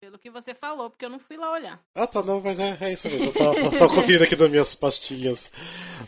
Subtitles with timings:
[0.00, 1.78] Pelo que você falou, porque eu não fui lá olhar.
[1.94, 3.26] Ah, tá, não, mas é, é isso mesmo.
[3.26, 5.50] Eu tava, tava conferindo aqui nas minhas pastinhas.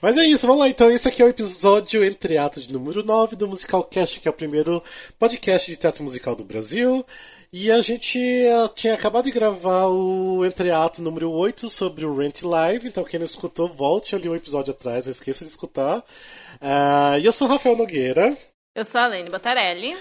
[0.01, 0.91] Mas é isso, vamos lá então.
[0.91, 4.31] Esse aqui é o episódio entre atos de número 9 do Musical Cast, que é
[4.31, 4.83] o primeiro
[5.19, 7.05] podcast de teatro musical do Brasil.
[7.53, 12.41] E a gente uh, tinha acabado de gravar o entreato número 8 sobre o Rent
[12.41, 15.99] Live, então quem não escutou, volte ali um episódio atrás, não esqueça de escutar.
[15.99, 18.35] Uh, e eu sou o Rafael Nogueira.
[18.75, 19.95] Eu sou a Lene Botarelli.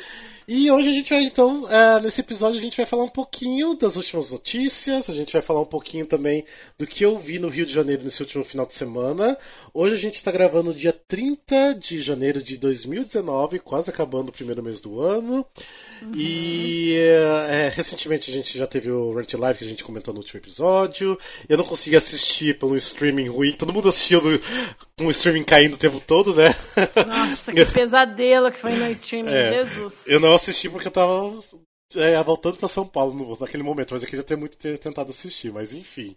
[0.48, 3.76] E hoje a gente vai, então, é, nesse episódio a gente vai falar um pouquinho
[3.76, 6.44] das últimas notícias, a gente vai falar um pouquinho também
[6.78, 9.38] do que eu vi no Rio de Janeiro nesse último final de semana.
[9.74, 14.64] Hoje a gente está gravando dia 30 de janeiro de 2019, quase acabando o primeiro
[14.64, 15.46] mês do ano.
[16.02, 16.12] Uhum.
[16.16, 20.20] E é, recentemente a gente já teve o Rent Live que a gente comentou no
[20.20, 21.18] último episódio.
[21.48, 24.22] Eu não consegui assistir pelo streaming ruim, todo mundo assistiu
[24.98, 26.54] com o streaming caindo o tempo todo, né?
[27.08, 30.04] Nossa, que pesadelo que foi no streaming, é, Jesus.
[30.06, 31.40] Eu não assisti porque eu tava
[31.96, 35.10] é, voltando para São Paulo no, naquele momento, mas eu queria ter muito ter tentado
[35.10, 36.16] assistir, mas enfim.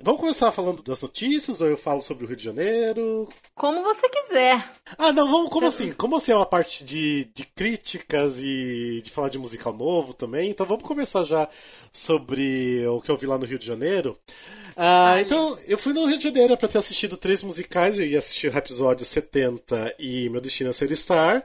[0.00, 3.28] Vamos começar falando das notícias, ou eu falo sobre o Rio de Janeiro?
[3.54, 4.72] Como você quiser.
[4.98, 5.84] Ah, não, vamos, como você...
[5.84, 5.92] assim?
[5.92, 10.50] Como assim é uma parte de, de críticas e de falar de musical novo também?
[10.50, 11.48] Então vamos começar já
[11.92, 14.18] sobre o que eu vi lá no Rio de Janeiro.
[14.76, 18.18] Ah, então, eu fui no Rio de Janeiro para ter assistido três musicais, eu ia
[18.18, 21.44] assistir o episódio 70 e Meu Destino é Ser Star.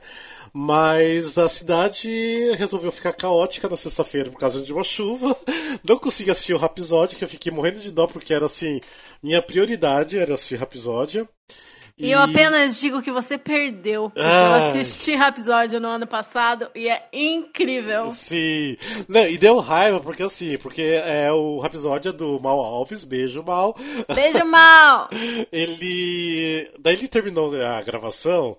[0.53, 2.09] Mas a cidade
[2.57, 5.35] resolveu ficar caótica na sexta-feira por causa de uma chuva.
[5.87, 8.81] Não consegui assistir o Rapisódio, que eu fiquei morrendo de dó, porque era assim,
[9.21, 11.27] minha prioridade era assistir Rapisódio.
[11.99, 14.09] E eu apenas digo que você perdeu.
[14.15, 14.71] Ah.
[14.71, 18.09] Eu assisti episódio no ano passado e é incrível.
[18.09, 18.77] Sim.
[19.07, 23.43] Não, e deu raiva, porque assim, porque é o episódio é do Mal Alves, beijo
[23.43, 23.75] Mal.
[24.15, 25.09] Beijo Mal!
[25.51, 26.71] ele.
[26.79, 28.57] Daí ele terminou a gravação.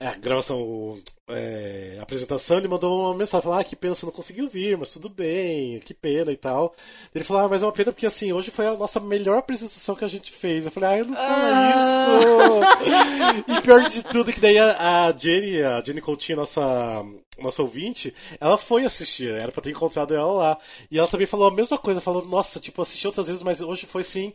[0.00, 0.98] A gravação
[1.30, 4.92] é, apresentação, ele mandou uma mensagem, falou, ah, que pena, você não conseguiu vir, mas
[4.92, 6.74] tudo bem, que pena e tal.
[7.14, 9.94] Ele falou, ah, mas é uma pena porque assim, hoje foi a nossa melhor apresentação
[9.94, 10.64] que a gente fez.
[10.64, 12.78] Eu falei, ah, eu não falo ah.
[12.86, 13.52] isso!
[13.52, 17.04] e pior de tudo, que daí a, a Jenny, a Jenny Coutinho, nossa,
[17.38, 20.58] nossa ouvinte, ela foi assistir, era pra ter encontrado ela lá.
[20.90, 23.86] E ela também falou a mesma coisa, falou, nossa, tipo, assisti outras vezes, mas hoje
[23.86, 24.32] foi assim,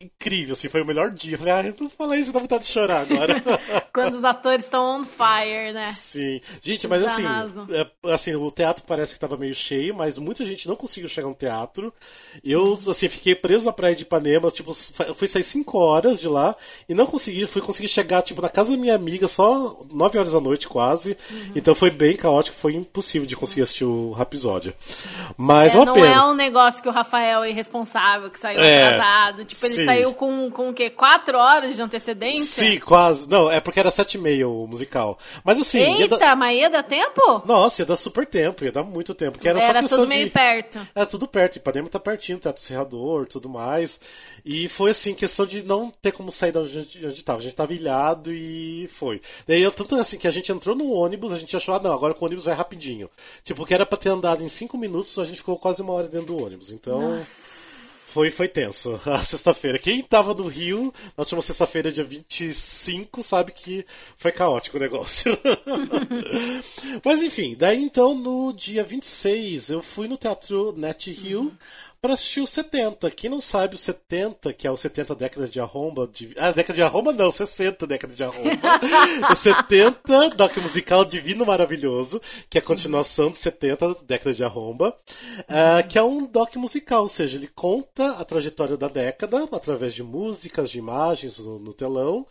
[0.00, 1.34] incrível, assim, foi o melhor dia.
[1.34, 3.42] Eu falei, ah, eu não falei isso, dá vontade de chorar agora.
[3.92, 5.84] Quando os atores estão on fire, né?
[5.92, 6.40] Sim.
[6.62, 7.22] Gente, mas assim,
[7.70, 11.28] é, assim, o teatro parece que estava meio cheio, mas muita gente não conseguiu chegar
[11.28, 11.92] no teatro.
[12.42, 16.56] Eu, assim, fiquei preso na praia de Ipanema, tipo, fui sair 5 horas de lá
[16.88, 20.32] e não consegui, fui conseguir chegar, tipo, na casa da minha amiga só 9 horas
[20.32, 21.14] da noite, quase.
[21.30, 21.52] Uhum.
[21.54, 24.72] Então foi bem caótico, foi impossível de conseguir assistir o episódio.
[25.36, 26.06] Mas é, uma não pena.
[26.06, 29.44] é um negócio que o Rafael é irresponsável, que saiu é, atrasado.
[29.44, 30.90] Tipo, ele sim saiu com, com o quê?
[30.90, 32.44] Quatro horas de antecedência?
[32.44, 33.28] Sim, quase.
[33.28, 35.18] Não, é porque era sete e meia o musical.
[35.44, 35.78] Mas assim.
[35.78, 36.36] Eita, ia dar...
[36.36, 37.42] mas ia dar tempo?
[37.44, 39.32] Nossa, ia dar super tempo, ia dar muito tempo.
[39.32, 40.30] Porque era, era só tudo meio de...
[40.30, 40.78] perto.
[40.94, 41.56] Era tudo perto.
[41.56, 44.00] Ipanema tá pertinho, Teatro Serrador, tudo mais.
[44.44, 47.38] E foi assim, questão de não ter como sair da onde a gente, onde tava.
[47.38, 49.20] A gente tava ilhado e foi.
[49.46, 51.92] Daí eu tanto assim que a gente entrou no ônibus, a gente achou, ah, não,
[51.92, 53.10] agora o ônibus vai rapidinho.
[53.42, 56.08] Tipo, que era pra ter andado em cinco minutos, a gente ficou quase uma hora
[56.08, 56.70] dentro do ônibus.
[56.70, 57.16] Então.
[57.16, 57.59] Nossa.
[58.12, 59.78] Foi, foi tenso a sexta-feira.
[59.78, 65.38] Quem tava no Rio na última sexta-feira, dia 25, sabe que foi caótico o negócio.
[67.04, 71.42] Mas enfim, daí então no dia 26 eu fui no Teatro Net Rio.
[71.42, 71.52] Uhum
[72.00, 73.10] para assistir o 70.
[73.10, 76.06] Quem não sabe o 70, que é o 70 década de arromba.
[76.06, 76.34] De...
[76.38, 78.50] Ah, década de arromba não, 60 década de arromba.
[79.30, 84.96] o 70, doc musical Divino Maravilhoso, que é a continuação do 70 década de arromba.
[85.40, 89.92] Uh, que é um doc musical, ou seja, ele conta a trajetória da década através
[89.92, 92.26] de músicas, de imagens no, no telão.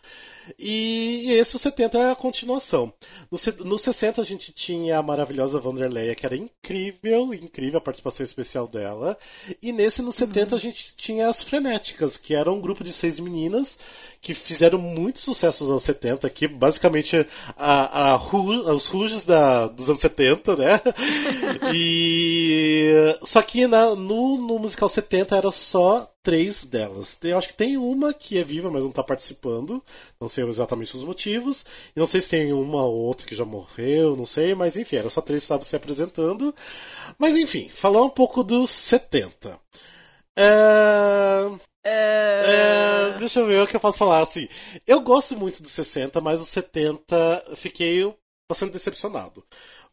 [0.58, 2.92] E, e esse o 70 é a continuação.
[3.30, 8.24] No, no 60 a gente tinha a maravilhosa Vanderleia, que era incrível, incrível a participação
[8.24, 9.16] especial dela.
[9.62, 10.56] E nesse, no 70, uhum.
[10.56, 13.78] a gente tinha as Frenéticas, que era um grupo de seis meninas
[14.20, 17.26] que fizeram muito sucesso nos anos 70, que basicamente
[17.56, 20.80] a, a, os Ruges da, dos anos 70, né?
[21.74, 27.16] e só que na, no, no musical 70 era só três delas.
[27.22, 29.82] Eu acho que tem uma que é viva, mas não está participando.
[30.20, 31.64] Não sei exatamente os motivos.
[31.94, 35.10] Não sei se tem uma ou outra que já morreu, não sei, mas enfim, era
[35.10, 36.54] só três que estavam se apresentando.
[37.18, 39.58] Mas enfim, falar um pouco dos 70.
[40.38, 41.70] É...
[41.82, 43.12] É...
[43.12, 44.20] É, deixa eu ver o que eu posso falar.
[44.20, 44.48] Assim,
[44.86, 48.14] eu gosto muito dos 60, mas os 70 fiquei
[48.50, 49.44] bastante decepcionado.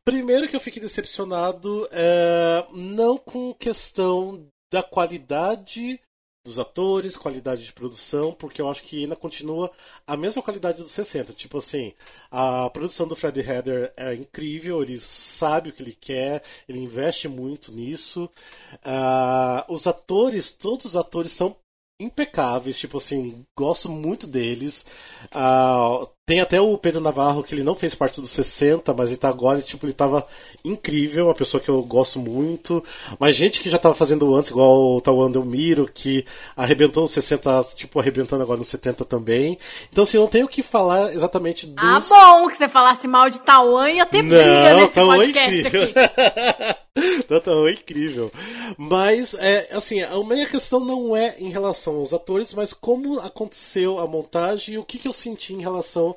[0.04, 6.00] Primeiro que eu fiquei decepcionado é, não com questão da qualidade
[6.48, 9.70] dos atores, qualidade de produção, porque eu acho que ainda continua
[10.06, 11.34] a mesma qualidade dos 60.
[11.34, 11.94] Tipo assim,
[12.32, 17.28] a produção do Fred Heather é incrível, ele sabe o que ele quer, ele investe
[17.28, 18.30] muito nisso.
[18.78, 21.56] Uh, os atores, todos os atores são
[22.00, 24.86] impecáveis, tipo assim, gosto muito deles.
[25.34, 29.18] Uh, tem até o Pedro Navarro, que ele não fez parte dos 60, mas ele
[29.18, 30.28] tá agora, tipo, ele tava
[30.62, 32.84] incrível, uma pessoa que eu gosto muito.
[33.18, 37.68] Mas gente que já tava fazendo antes, igual o Tawan Delmiro, que arrebentou nos 60,
[37.76, 39.58] tipo, arrebentando agora nos 70 também.
[39.90, 41.78] Então, assim, eu não tenho o que falar exatamente dos...
[41.78, 45.60] Ah, bom, que você falasse mal de Tawan ia ter briga nesse Tawan podcast é
[45.60, 45.92] incrível.
[46.04, 47.24] aqui.
[47.28, 48.32] Total, é incrível.
[48.78, 54.00] Mas, é, assim, a minha questão não é em relação aos atores, mas como aconteceu
[54.00, 56.17] a montagem e o que, que eu senti em relação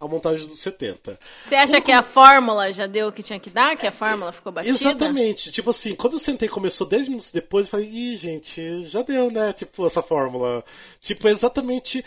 [0.00, 1.18] à montagem dos 70.
[1.48, 3.76] Você acha Como- que a fórmula já deu o que tinha que dar?
[3.76, 4.74] Que a fórmula ficou batida?
[4.74, 5.50] Exatamente.
[5.50, 9.02] Tipo assim, quando eu sentei e começou 10 minutos depois, eu falei, ih, gente, já
[9.02, 9.52] deu, né?
[9.52, 10.64] Tipo, essa fórmula.
[11.00, 12.04] Tipo, exatamente.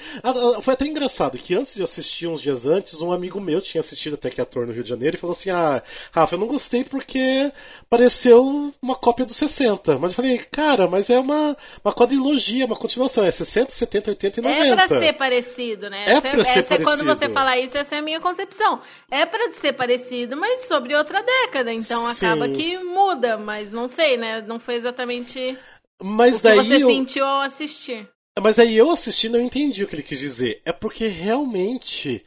[0.61, 4.13] Foi até engraçado que antes de assistir, uns dias antes, um amigo meu tinha assistido
[4.15, 6.83] até que ator no Rio de Janeiro e falou assim: Ah, Rafa, eu não gostei
[6.83, 7.51] porque
[7.89, 9.97] pareceu uma cópia do 60.
[9.99, 13.23] Mas eu falei, cara, mas é uma, uma quadrilogia, uma continuação.
[13.23, 14.65] É 60, 70, 80 e 90.
[14.65, 16.05] É pra ser parecido, né?
[16.05, 17.15] É Essa pra ser essa é Quando parecido.
[17.15, 18.81] você fala isso, essa é a minha concepção.
[19.09, 21.73] É pra ser parecido, mas sobre outra década.
[21.73, 22.25] Então Sim.
[22.25, 24.41] acaba que muda, mas não sei, né?
[24.41, 25.57] Não foi exatamente
[26.01, 26.87] Mas o que daí você eu...
[26.87, 28.09] sentiu ao assistir.
[28.39, 30.61] Mas aí eu assistindo eu entendi o que ele quis dizer.
[30.65, 32.23] É porque realmente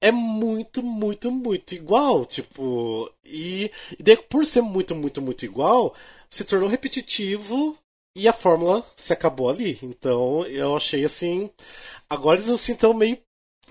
[0.00, 2.24] é muito, muito, muito igual.
[2.24, 5.94] Tipo, e, e daí, por ser muito, muito, muito igual,
[6.28, 7.76] se tornou repetitivo
[8.16, 9.78] e a fórmula se acabou ali.
[9.82, 11.50] Então eu achei assim.
[12.08, 13.18] Agora eles assim estão meio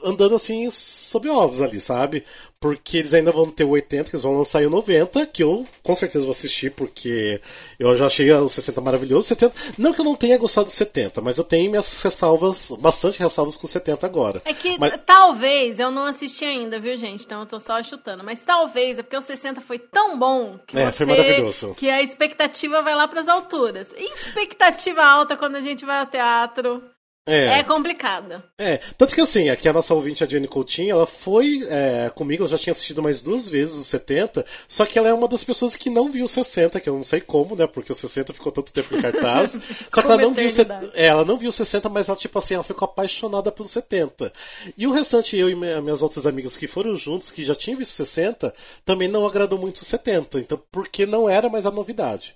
[0.04, 2.24] andando assim sob ovos ali, sabe?
[2.60, 5.68] Porque eles ainda vão ter o 80, que eles vão lançar o 90, que eu
[5.84, 7.40] com certeza vou assistir, porque
[7.80, 9.28] eu já achei o 60 maravilhoso.
[9.28, 13.20] 70, não que eu não tenha gostado do 70, mas eu tenho minhas ressalvas, bastante
[13.20, 14.42] ressalvas com o 70 agora.
[14.46, 17.24] É que Mas- talvez, eu não assisti ainda, viu, gente?
[17.26, 18.24] Então eu tô só chutando.
[18.24, 21.76] Mas talvez, é porque o 60 foi tão bom que É, você, foi maravilhoso.
[21.76, 23.88] que a expectativa vai lá pras alturas.
[23.96, 26.84] E expectativa alta quando a gente vai ao teatro
[27.28, 28.44] é, É, complicado.
[28.60, 28.78] é.
[28.98, 32.50] Tanto que assim, aqui a nossa ouvinte, a Jenny Coutinho, ela foi é, comigo, ela
[32.50, 35.76] já tinha assistido mais duas vezes os 70, só que ela é uma das pessoas
[35.76, 37.66] que não viu o 60, que eu não sei como, né?
[37.66, 39.58] Porque o 60 ficou tanto tempo em cartaz.
[39.94, 42.38] só que ela não viu o é, ela não viu o 60, mas ela, tipo
[42.38, 44.32] assim, ela ficou apaixonada pelo 70.
[44.78, 47.78] E o restante, eu e minha- minhas outras amigas que foram juntos, que já tinham
[47.80, 48.54] visto 60,
[48.86, 50.40] também não agradou muito o 70.
[50.40, 52.36] Então, porque não era mais a novidade.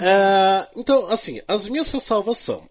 [0.00, 2.68] É, então, assim, as minhas ressalvas são.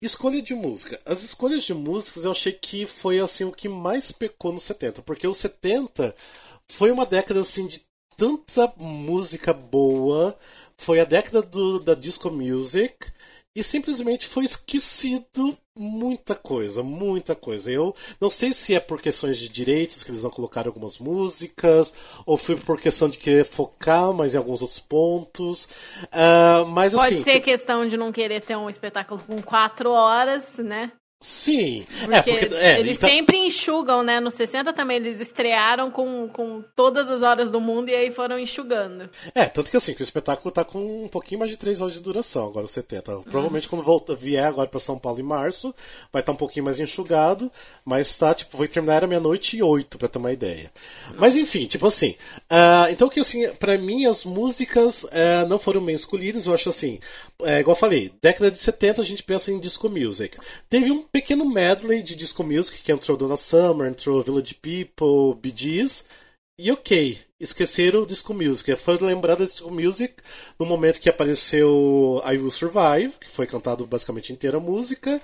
[0.00, 1.00] Escolha de música.
[1.04, 5.02] As escolhas de músicas eu achei que foi assim o que mais pecou no 70,
[5.02, 6.14] porque o 70
[6.70, 7.84] foi uma década assim de
[8.16, 10.38] tanta música boa,
[10.76, 13.10] foi a década do, da disco music
[13.56, 17.70] e simplesmente foi esquecido muita coisa, muita coisa.
[17.70, 21.94] Eu não sei se é por questões de direitos que eles não colocaram algumas músicas,
[22.26, 25.68] ou foi por questão de querer focar mais em alguns outros pontos.
[26.10, 29.90] Ah, mas Pode assim, ser tipo, questão de não querer ter um espetáculo com quatro
[29.90, 30.92] horas, né?
[31.20, 34.20] Sim, Porque, é porque é, eles então- sempre enxugam, né?
[34.20, 38.38] No 60 também eles estrearam com, com todas as horas do mundo e aí foram
[38.38, 39.10] enxugando.
[39.34, 41.94] É, tanto que assim, que o espetáculo tá com um pouquinho mais de 3 horas
[41.94, 43.20] de duração, agora o 70.
[43.22, 45.74] Provavelmente quando volta, vier agora pra São Paulo em março,
[46.12, 47.50] vai estar um pouquinho mais enxugado,
[47.84, 50.70] mas tá, tipo, vai terminar era meia-noite e oito, pra ter uma ideia.
[51.16, 52.14] Mas enfim, tipo assim,
[52.48, 56.68] ah, então que assim, pra mim as músicas eh, não foram bem escolhidas, eu acho
[56.68, 56.98] assim,
[57.42, 60.36] é, igual eu falei, década de 70 a gente pensa em disco music.
[60.68, 65.54] Teve um pequeno medley de disco music que entrou Donna Summer, entrou Village People, Bee
[65.56, 66.04] Gees,
[66.60, 68.74] e ok, esqueceram o Disco Music.
[68.74, 70.14] Foi lembrado da Disco Music
[70.58, 75.22] no momento que apareceu I Will Survive, que foi cantado basicamente inteira a música,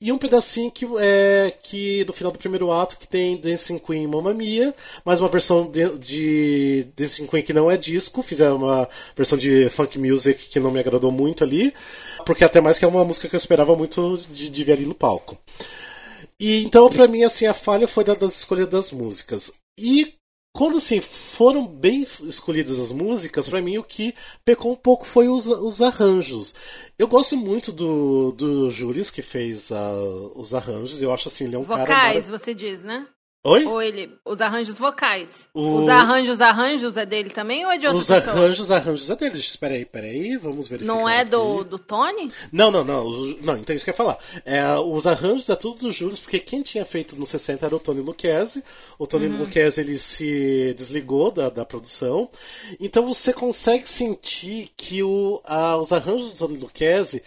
[0.00, 4.06] e um pedacinho que é que no final do primeiro ato que tem Dancing Queen
[4.06, 8.88] Mamma Mia, mas uma versão de, de Dancing Queen que não é disco, fizeram uma
[9.14, 11.74] versão de funk music que não me agradou muito ali,
[12.20, 14.86] porque até mais que é uma música que eu esperava muito de, de ver ali
[14.86, 15.38] no palco.
[16.38, 19.52] E então, pra mim, assim, a falha foi da das escolhas das músicas.
[19.78, 20.14] E
[20.52, 25.28] quando assim foram bem escolhidas as músicas, pra mim o que pecou um pouco foi
[25.28, 26.54] os, os arranjos.
[26.98, 29.92] Eu gosto muito do, do Juris que fez ah,
[30.34, 31.00] os arranjos.
[31.00, 31.84] Eu acho assim, ele é um cara.
[31.84, 33.06] Vocais, você diz, né?
[33.42, 33.64] Oi?
[33.64, 34.12] Ou ele.
[34.22, 35.48] Os arranjos vocais.
[35.54, 38.36] O- Os arranjos, arranjos é dele também ou é de outra Os pessoa?
[38.36, 39.38] arranjos, arranjos é deles.
[39.38, 40.94] Espera aí, espera aí, vamos verificar.
[40.94, 41.30] Não é aqui.
[41.30, 42.30] do, do Tony?
[42.52, 43.06] Não, não, não.
[43.06, 44.18] os- Não, então isso que eu ia falar.
[44.44, 47.80] É, os arranjos é tudo do Júlio, porque quem tinha feito no 60 era o
[47.80, 48.62] Tony Lucchese.
[48.98, 52.28] O Tony Lucchese ele se desligou da, da produção.
[52.78, 57.22] Então você consegue sentir que o, a- os arranjos do Tony Lucchese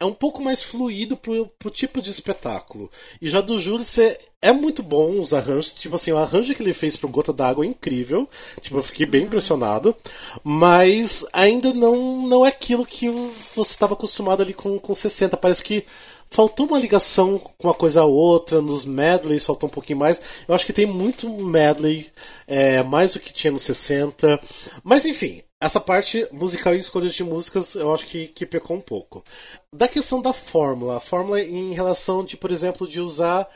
[0.00, 2.90] é um pouco mais fluido pro, pro tipo de espetáculo.
[3.20, 3.84] E já do Júlio
[4.40, 5.72] é muito bom os arranjos.
[5.72, 8.28] Tipo assim, o arranjo que ele fez pro Gota d'Água é incrível.
[8.60, 9.94] Tipo, eu fiquei bem impressionado.
[10.44, 15.36] Mas ainda não, não é aquilo que você estava acostumado ali com, com 60.
[15.36, 15.84] Parece que
[16.30, 20.20] faltou uma ligação com uma coisa a outra, nos medleys faltou um pouquinho mais.
[20.46, 22.06] Eu acho que tem muito medley,
[22.46, 24.40] é, mais do que tinha nos 60.
[24.84, 28.80] Mas enfim, essa parte musical e escolhas de músicas eu acho que, que pecou um
[28.80, 29.24] pouco.
[29.72, 33.48] Da questão da fórmula, a fórmula em relação de, por exemplo, de usar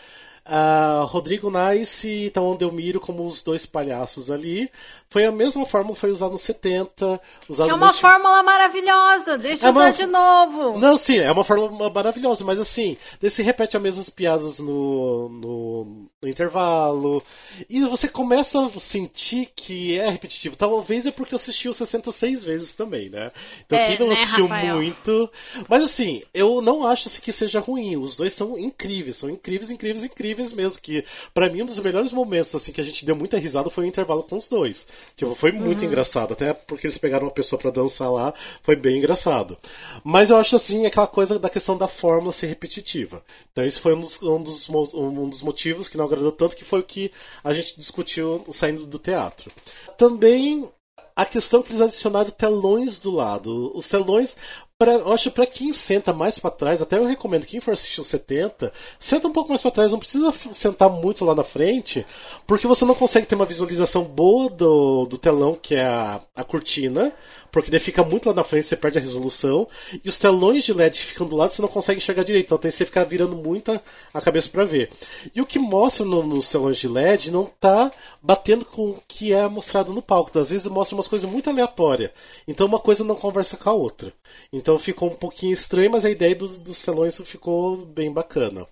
[0.44, 4.68] Uh, Rodrigo Nice e Taon Delmiro como os dois palhaços ali.
[5.08, 7.20] Foi a mesma fórmula que foi usada nos 70.
[7.48, 8.00] Usada é uma nos...
[8.00, 9.92] fórmula maravilhosa, deixa é usar uma...
[9.92, 10.78] de novo.
[10.80, 16.08] Não, sim, é uma fórmula maravilhosa, mas assim, você repete as mesmas piadas no, no,
[16.22, 17.22] no, intervalo.
[17.68, 20.56] E você começa a sentir que é repetitivo.
[20.56, 23.30] Talvez é porque eu assisti o 66 vezes também, né?
[23.66, 24.76] Então é, quem não né, assistiu Rafael?
[24.76, 25.30] muito.
[25.68, 27.96] Mas assim, eu não acho que seja ruim.
[27.96, 30.80] Os dois são incríveis, são incríveis, incríveis, incríveis incríveis mesmo.
[30.80, 33.84] Que para mim um dos melhores momentos assim que a gente deu muita risada foi
[33.84, 34.86] o intervalo com os dois.
[35.16, 35.86] Tipo, foi muito uhum.
[35.86, 39.56] engraçado, até porque eles pegaram uma pessoa para dançar lá, foi bem engraçado.
[40.04, 43.22] Mas eu acho assim aquela coisa da questão da fórmula ser repetitiva.
[43.52, 46.64] Então isso foi um dos, um dos, um dos motivos que não agradou tanto, que
[46.64, 47.10] foi o que
[47.42, 49.50] a gente discutiu saindo do teatro.
[49.96, 50.68] Também
[51.14, 53.70] a questão que eles adicionaram telões do lado.
[53.74, 54.36] Os telões
[54.82, 58.00] Pra, eu acho para quem senta mais para trás, até eu recomendo quem for assistir
[58.00, 62.04] os 70, senta um pouco mais para trás, não precisa sentar muito lá na frente,
[62.48, 66.42] porque você não consegue ter uma visualização boa do, do telão, que é a, a
[66.42, 67.12] cortina,
[67.52, 69.68] porque daí fica muito lá na frente, você perde a resolução,
[70.02, 72.70] e os telões de LED ficam do lado, você não consegue enxergar direito, então tem
[72.70, 73.78] que você ficar virando muito
[74.12, 74.90] a, cabeça para ver.
[75.34, 77.92] E o que mostra no, nos telões de LED não tá
[78.22, 82.10] batendo com o que é mostrado no palco, às vezes mostra umas coisas muito aleatórias,
[82.48, 84.12] então uma coisa não conversa com a outra.
[84.50, 88.66] Então ficou um pouquinho estranho, mas a ideia dos, dos telões ficou bem bacana.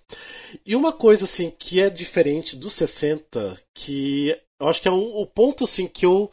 [0.65, 5.15] E uma coisa assim que é diferente dos 60, que eu acho que é um,
[5.17, 6.31] o ponto assim que eu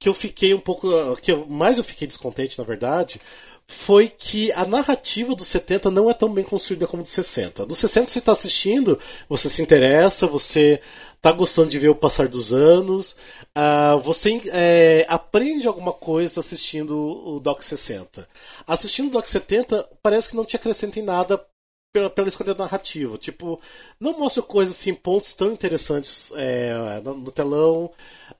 [0.00, 0.88] que eu fiquei um pouco.
[1.16, 3.20] que eu, mais eu fiquei descontente, na verdade,
[3.68, 7.66] foi que a narrativa dos 70 não é tão bem construída como dos 60.
[7.66, 10.80] Dos 60 você está assistindo, você se interessa, você
[11.16, 13.14] está gostando de ver o passar dos anos,
[13.56, 18.26] uh, você é, aprende alguma coisa assistindo o Doc 60.
[18.66, 21.44] Assistindo o Doc 70, parece que não te acrescenta em nada
[21.92, 23.16] pela, pela escolha narrativa.
[23.18, 23.60] Tipo,
[23.98, 27.90] não mostra coisas assim, pontos tão interessantes é, no, no, telão.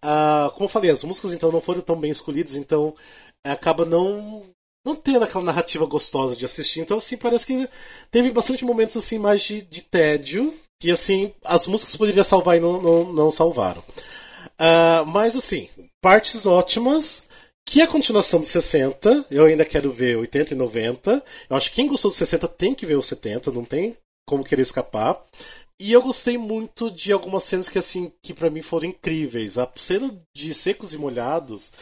[0.03, 2.95] Ah, como eu falei, as músicas então não foram tão bem escolhidas, então
[3.45, 4.45] acaba não
[4.85, 6.81] não tendo aquela narrativa gostosa de assistir.
[6.81, 7.69] Então, assim, parece que
[8.11, 12.61] teve bastante momentos assim mais de, de tédio, que assim, as músicas poderiam salvar e
[12.61, 13.83] não, não, não salvaram.
[14.59, 15.69] Uh, mas assim,
[16.01, 17.25] partes ótimas,
[17.67, 19.27] que é a continuação dos 60.
[19.31, 21.25] Eu ainda quero ver 80 e 90.
[21.49, 24.45] Eu acho que quem gostou dos 60 tem que ver os 70, não tem como
[24.45, 25.23] querer escapar.
[25.81, 29.57] E eu gostei muito de algumas cenas que assim, que para mim foram incríveis.
[29.57, 31.73] A cena de Secos e Molhados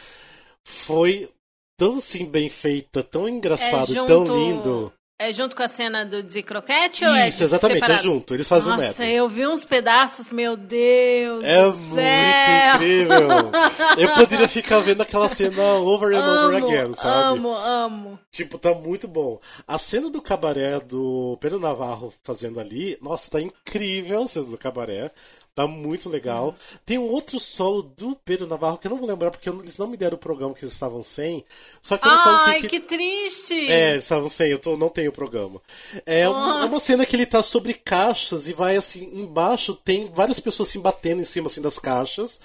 [0.65, 1.29] foi
[1.77, 4.07] tão assim bem feita, tão engraçado, é junto...
[4.07, 4.93] tão lindo.
[5.21, 7.99] É junto com a cena do de croquete Isso, ou é exatamente, é separado?
[7.99, 8.33] é junto.
[8.33, 11.43] Eles fazem Nossa, um Nossa, eu vi uns pedaços, meu Deus.
[11.43, 12.75] É muito céu.
[12.75, 13.51] incrível.
[13.99, 17.37] eu poderia ficar vendo aquela cena over and amo, over again, sabe?
[17.37, 18.19] Amo, amo.
[18.31, 19.41] Tipo, tá muito bom.
[19.67, 24.57] A cena do cabaré do Pedro Navarro fazendo ali, nossa, tá incrível a cena do
[24.57, 25.11] cabaré.
[25.55, 26.47] Tá muito legal.
[26.47, 26.79] Uhum.
[26.85, 29.87] Tem um outro solo do Pedro Navarro que eu não vou lembrar porque eles não
[29.87, 31.43] me deram o programa que eles estavam sem.
[31.81, 32.69] Só que Ai, que...
[32.69, 33.69] que triste!
[33.69, 35.61] É, eles estavam sem, eu tô, não tenho o programa.
[36.05, 36.31] É, oh.
[36.31, 40.39] uma, é uma cena que ele tá sobre caixas e vai assim, embaixo tem várias
[40.39, 42.39] pessoas assim batendo em cima assim das caixas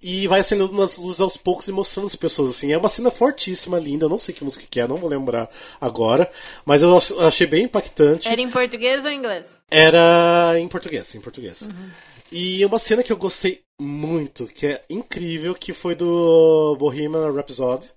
[0.00, 2.72] e vai acendendo nas luzes aos poucos e mostrando as pessoas assim.
[2.72, 5.50] É uma cena fortíssima, linda, eu não sei que música que é, não vou lembrar
[5.78, 6.30] agora,
[6.64, 6.96] mas eu
[7.26, 8.26] achei bem impactante.
[8.26, 9.58] Era em português ou em inglês?
[9.70, 11.62] Era em português, em português.
[11.62, 11.90] Uhum.
[12.36, 17.88] E uma cena que eu gostei muito, que é incrível, que foi do Bohemian Rhapsody,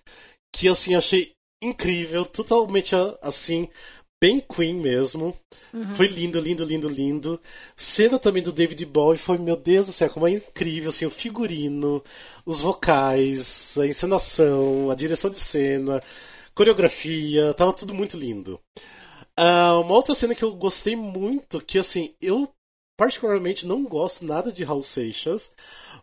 [0.56, 3.68] que assim achei incrível, totalmente assim,
[4.22, 5.36] bem Queen mesmo.
[5.74, 5.96] Uhum.
[5.96, 7.40] Foi lindo, lindo, lindo, lindo.
[7.76, 11.10] Cena também do David Bowie foi, meu Deus do céu, como é incrível, assim, o
[11.10, 12.04] figurino,
[12.46, 16.00] os vocais, a encenação, a direção de cena,
[16.54, 18.60] coreografia, tava tudo muito lindo.
[19.40, 22.48] Uh, uma outra cena que eu gostei muito, que assim, eu
[22.98, 25.54] particularmente não gosto nada de Raul Seixas,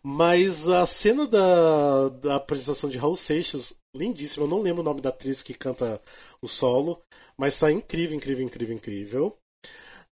[0.02, 4.44] mas a cena da, da apresentação de Raul Seixas, lindíssima.
[4.44, 6.00] Eu não lembro o nome da atriz que canta
[6.40, 7.02] o solo,
[7.36, 9.38] mas tá incrível, incrível, incrível, incrível.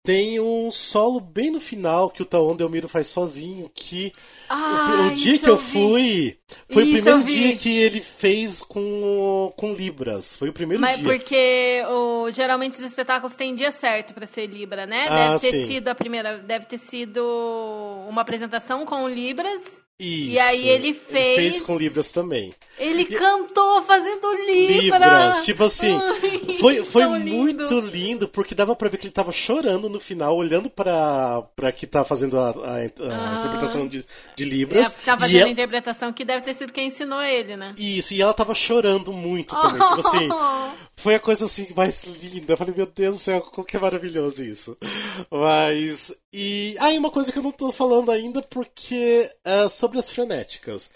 [0.05, 4.13] Tem um solo bem no final que o Taon Delmiro faz sozinho, que
[4.47, 5.57] Ah, o, o dia que eu vi.
[5.57, 6.39] fui
[6.71, 10.35] foi Isso o primeiro eu dia que ele fez com, com Libras.
[10.35, 11.03] Foi o primeiro Mas dia.
[11.03, 15.07] porque o, geralmente os espetáculos têm dia certo pra ser Libra, né?
[15.07, 15.65] Ah, deve ter sim.
[15.65, 17.19] sido a primeira, deve ter sido
[18.07, 19.81] uma apresentação com Libras.
[19.97, 20.31] Isso.
[20.31, 22.53] E aí ele fez- fez com Libras também.
[22.77, 24.97] Ele cantou fazendo Libra.
[24.97, 25.45] Libras.
[25.45, 27.29] Tipo assim, Ai, foi, foi lindo.
[27.37, 31.71] muito lindo, porque dava pra ver que ele tava chorando no final, olhando pra, pra
[31.71, 34.87] que tá fazendo a, a- a interpretação de, de Libras.
[34.87, 37.73] É, tá e fazendo a ela- interpretação que deve ter sido quem ensinou ele, né?
[37.77, 39.79] Isso, e ela tava chorando muito também.
[39.87, 40.27] Tipo assim,
[40.97, 42.51] foi a coisa assim mais linda.
[42.51, 44.77] Eu falei, meu Deus do céu, como que é maravilhoso isso.
[45.31, 46.11] Mas.
[46.37, 46.75] E.
[46.81, 49.31] Ah, e uma coisa que eu não tô falando ainda, porque.
[49.45, 50.91] é sobre as frenéticas.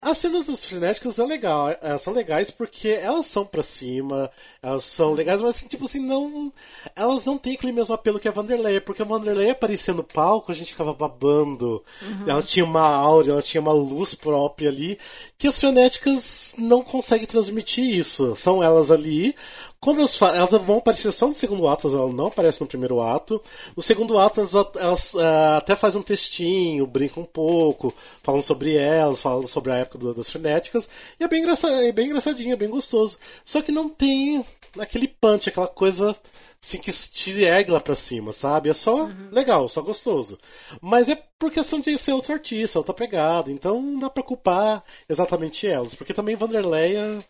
[0.00, 4.30] As cenas das frenéticas é legal, é, são legais porque elas são pra cima,
[4.62, 6.52] elas são legais, mas assim, tipo assim, não.
[6.94, 10.52] Elas não têm aquele mesmo apelo que a Vanderlei, porque a Vanderlei aparecia no palco,
[10.52, 11.82] a gente ficava babando.
[12.26, 14.98] Ela tinha uma aura, ela tinha uma luz própria ali,
[15.36, 18.34] que as frenéticas não conseguem transmitir isso.
[18.36, 19.34] São elas ali.
[19.80, 23.40] Quando elas, elas vão aparecer só no segundo ato, elas não aparecem no primeiro ato.
[23.76, 28.74] No segundo ato, elas, elas, ah, até fazem um textinho, brincam um pouco, falam sobre
[28.76, 30.88] elas, falam sobre a época do- das frenéticas.
[31.20, 33.18] E é bem, engraçado, é bem engraçadinho, é bem gostoso.
[33.44, 34.44] Só que não tem
[34.78, 36.14] aquele punch, aquela coisa
[36.60, 38.68] assim que te ergue lá pra cima, sabe?
[38.68, 40.40] É só legal, só gostoso.
[40.80, 43.48] Mas é por questão de ser outro artista, outra pegada.
[43.52, 45.94] Então não dá pra culpar exatamente elas.
[45.94, 47.24] Porque também Vanderleia.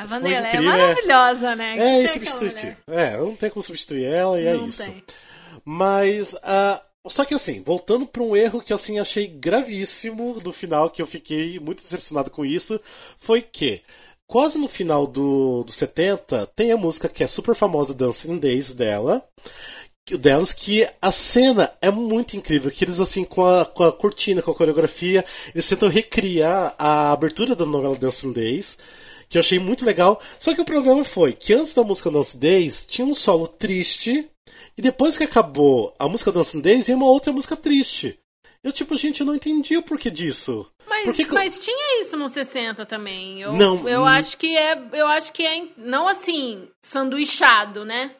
[0.00, 0.60] A Vanderlei é é.
[0.60, 1.72] maravilhosa, né?
[1.76, 2.56] É Que insubstituível.
[2.56, 2.78] mulher.
[2.88, 4.82] É, não tem como substituir ela e é Não isso.
[4.84, 5.02] tem.
[5.64, 10.88] Mas, ah, só que assim, voltando para um erro que assim achei gravíssimo no final,
[10.90, 12.80] que eu fiquei muito decepcionado com isso,
[13.18, 13.82] foi que
[14.26, 18.72] quase no final do, do 70 tem a música que é super famosa Dancing Days
[18.72, 19.24] dela.
[20.06, 23.92] que- Delas que a cena é muito incrível, que eles assim com a, com a
[23.92, 25.22] cortina, com a coreografia,
[25.54, 28.78] eles tentam recriar a abertura da novela Dancing Days,
[29.28, 30.20] que eu achei muito legal.
[30.38, 34.28] Só que o problema foi que antes da música Dance Days tinha um solo triste
[34.76, 38.18] e depois que acabou a música Dancing Days, veio uma outra música triste.
[38.62, 40.68] Eu, tipo, gente, eu não entendi o porquê disso.
[40.86, 43.40] Mas, Por que que- mas tinha isso no 60 também.
[43.40, 44.06] Eu, Não, eu hum.
[44.06, 44.76] acho que é.
[44.92, 45.68] Eu acho que é.
[45.76, 48.10] Não assim, sanduichado, né?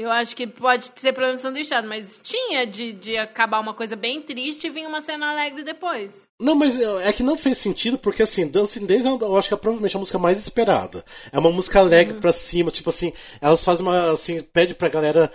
[0.00, 3.96] Eu acho que pode ser problema de sanduichado, mas tinha de, de acabar uma coisa
[3.96, 6.28] bem triste e vir uma cena alegre depois.
[6.40, 9.54] Não, mas é que não fez sentido, porque assim, Dancing Days é, eu acho que
[9.54, 11.04] é provavelmente a música mais esperada.
[11.32, 12.20] É uma música alegre Uhum.
[12.20, 15.32] pra cima, tipo assim, elas fazem uma, assim, pede pra galera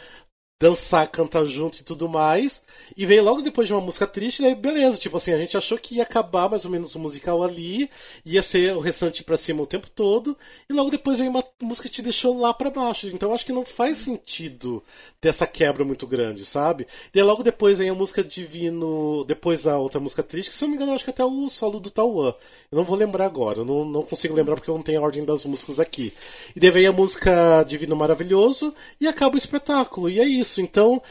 [0.63, 2.63] dançar, cantar junto e tudo mais.
[2.95, 5.77] E veio logo depois de uma música triste, daí beleza, tipo assim, a gente achou
[5.77, 7.89] que ia acabar mais ou menos o musical ali,
[8.25, 10.37] ia ser o restante pra cima o tempo todo,
[10.69, 13.07] e logo depois veio uma música que te deixou lá pra baixo.
[13.07, 14.81] Então acho que não faz sentido
[15.19, 16.87] ter essa quebra muito grande, sabe?
[17.13, 20.63] E aí logo depois vem a música Divino, depois da outra música triste, que se
[20.63, 22.33] eu não me engano, acho que até o solo do Tauan.
[22.71, 25.03] Eu não vou lembrar agora, eu não, não consigo lembrar porque eu não tenho a
[25.03, 26.13] ordem das músicas aqui.
[26.55, 30.09] E daí vem a música Divino Maravilhoso e acaba o espetáculo.
[30.09, 30.52] E é isso.
[30.61, 31.01] Então,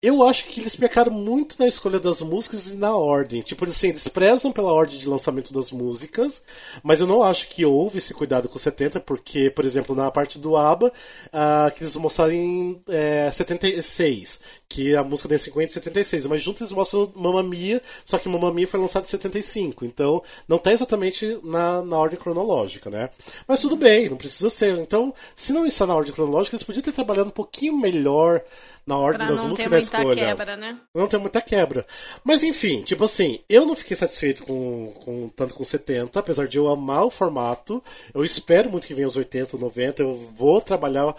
[0.00, 3.42] eu acho que eles pecaram muito na escolha das músicas e na ordem.
[3.42, 6.40] Tipo, assim, eles prezam pela ordem de lançamento das músicas,
[6.84, 10.08] mas eu não acho que houve esse cuidado com o 70, porque, por exemplo, na
[10.08, 10.92] parte do ABBA,
[11.32, 16.42] ah, que eles mostraram em é, 76, que a música tem 50 e 76, mas
[16.42, 20.58] juntos eles mostram Mamma Mia, só que Mamma Mia foi lançado em 75, então não
[20.58, 23.10] tá exatamente na, na ordem cronológica, né?
[23.48, 24.78] Mas tudo bem, não precisa ser.
[24.78, 28.44] Então, se não está na ordem cronológica, eles podiam ter trabalhado um pouquinho melhor
[28.88, 30.26] na ordem Pra das músicas da muita escolha.
[30.26, 30.78] quebra, né?
[30.94, 31.86] Não tem muita quebra.
[32.24, 36.56] Mas enfim, tipo assim, eu não fiquei satisfeito com, com tanto com 70, apesar de
[36.56, 37.84] eu amar o formato.
[38.14, 40.02] Eu espero muito que venha os 80, 90.
[40.02, 41.14] Eu vou trabalhar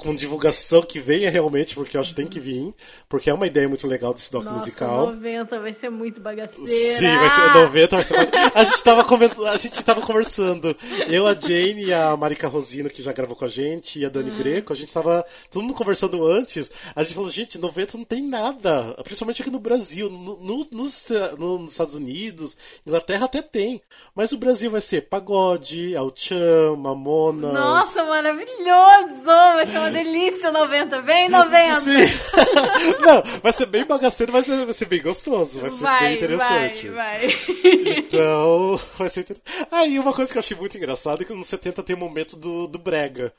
[0.00, 2.72] com divulgação que venha realmente, porque eu acho que tem que vir,
[3.08, 5.06] porque é uma ideia muito legal desse doc Nossa, musical.
[5.06, 6.68] 90 vai ser muito bagaceira.
[6.68, 8.16] Sim, vai ser 90, vai ser.
[8.54, 10.76] A gente tava comentando, a gente tava conversando.
[11.08, 14.08] Eu, a Jane e a Marika Rosino, que já gravou com a gente, e a
[14.08, 16.70] Dani Greco, a gente tava todo mundo conversando antes.
[16.94, 18.94] A gente falou, gente, 90 não tem nada.
[19.02, 20.08] Principalmente aqui no Brasil.
[20.08, 22.56] No, no- nos, no- nos Estados Unidos,
[22.86, 23.82] Inglaterra até tem.
[24.14, 27.52] Mas o Brasil vai ser pagode, Al-Chan, Mamonas.
[27.52, 29.24] Nossa, maravilhoso!
[29.24, 31.02] Vai ser uma delícia 90.
[31.02, 31.80] Vem 90!
[31.80, 31.90] Sim.
[33.04, 35.60] não, vai ser bem bagaceiro, mas vai ser bem gostoso.
[35.60, 36.88] Vai ser bem Vai, interessante.
[36.88, 37.98] vai, vai.
[37.98, 39.66] Então, vai ser interessante.
[39.70, 41.98] Ah, e uma coisa que eu achei muito engraçada é que nos 70 tem o
[41.98, 43.32] momento do, do Brega.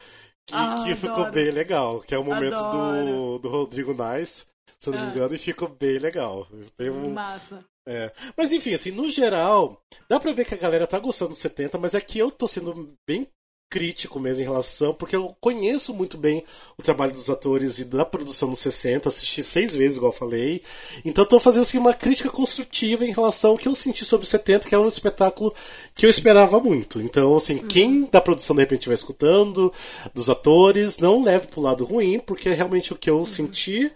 [0.47, 1.99] Que, Ah, que ficou bem legal.
[2.01, 3.39] Que é o momento do, Adoro.
[3.39, 4.45] do Rodrigo Nice,
[4.79, 5.11] se eu não me Ah.
[5.11, 6.47] engano, e ficou bem legal.
[6.77, 7.63] Tem um, Massa.
[7.87, 8.11] é.
[8.35, 11.77] Mas enfim, assim, no geral, dá pra ver que a galera tá gostando dos 70,
[11.77, 13.27] mas é que eu tô sendo bem
[13.69, 16.43] crítico mesmo em relação, porque eu conheço muito bem
[16.77, 20.63] o trabalho dos atores e da produção dos 60, assisti seis vezes, igual eu falei.
[21.05, 24.29] Então estou fazendo assim, uma crítica construtiva em relação ao que eu senti sobre o
[24.29, 25.53] 70, que é um espetáculo
[25.93, 26.99] que eu esperava muito.
[26.99, 27.67] Então, assim, uhum.
[27.67, 29.71] quem da produção de repente estiver escutando,
[30.13, 33.25] dos atores, não leve pro lado ruim, porque é realmente o que eu uhum.
[33.25, 33.91] senti.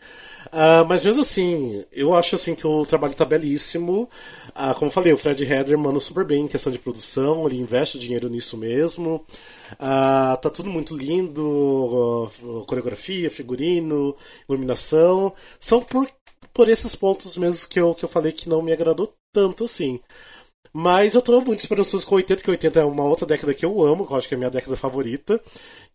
[0.48, 4.10] Uh, mas mesmo assim, eu acho assim que o trabalho está belíssimo.
[4.50, 7.60] Uh, como eu falei, o Fred Heather manda super bem em questão de produção, ele
[7.60, 9.26] investe dinheiro nisso mesmo.
[9.74, 12.30] Uh, tá tudo muito lindo,
[12.68, 14.16] coreografia, figurino,
[14.48, 15.34] iluminação.
[15.60, 16.10] São por,
[16.54, 20.00] por esses pontos mesmo que eu, que eu falei que não me agradou tanto assim.
[20.76, 23.84] Mas eu tô muito esperançoso com 80, que 80 é uma outra década que eu
[23.84, 25.40] amo, que eu acho que é a minha década favorita.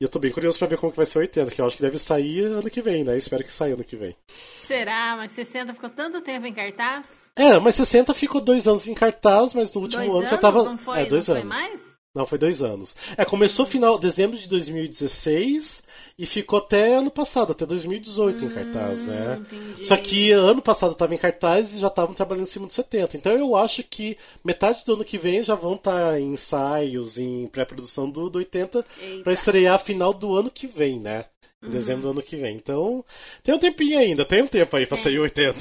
[0.00, 1.74] E eu tô bem curioso para ver como que vai ser 80, que eu acho
[1.74, 3.18] que deve sair ano que vem, né?
[3.18, 4.14] Espero que saia ano que vem.
[4.28, 5.16] Será?
[5.16, 7.28] Mas 60 ficou tanto tempo em cartaz?
[7.34, 10.30] É, mas 60 ficou dois anos em cartaz, mas no último dois ano anos?
[10.30, 10.62] já tava.
[10.62, 11.48] Não foi, é, dois não anos.
[11.48, 11.97] Foi mais?
[12.18, 12.96] Não, foi dois anos.
[13.16, 15.84] É, começou final dezembro de 2016
[16.18, 19.40] e ficou até ano passado, até 2018 hum, em cartaz, né?
[19.40, 19.86] Entendi.
[19.86, 23.16] Só que ano passado estava em cartaz e já estavam trabalhando em cima do 70.
[23.16, 27.18] Então eu acho que metade do ano que vem já vão estar tá em ensaios,
[27.18, 28.84] em pré-produção do, do 80
[29.22, 31.24] para estrear final do ano que vem, né?
[31.60, 31.72] Em uhum.
[31.72, 32.54] dezembro do ano que vem.
[32.54, 33.04] Então,
[33.42, 35.00] tem um tempinho ainda, tem um tempo aí pra é.
[35.00, 35.58] sair 80.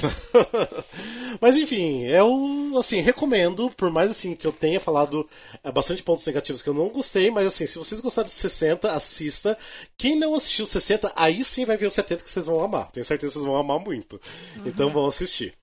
[1.40, 5.28] Mas enfim, eu assim, recomendo, por mais assim que eu tenha falado
[5.62, 8.92] é, bastante pontos negativos que eu não gostei, mas assim, se vocês gostaram de 60,
[8.92, 9.56] assista.
[9.96, 12.90] Quem não assistiu 60, aí sim vai ver o 70 que vocês vão amar.
[12.90, 14.20] Tenho certeza que vocês vão amar muito.
[14.56, 14.62] Uhum.
[14.66, 15.54] Então vão assistir.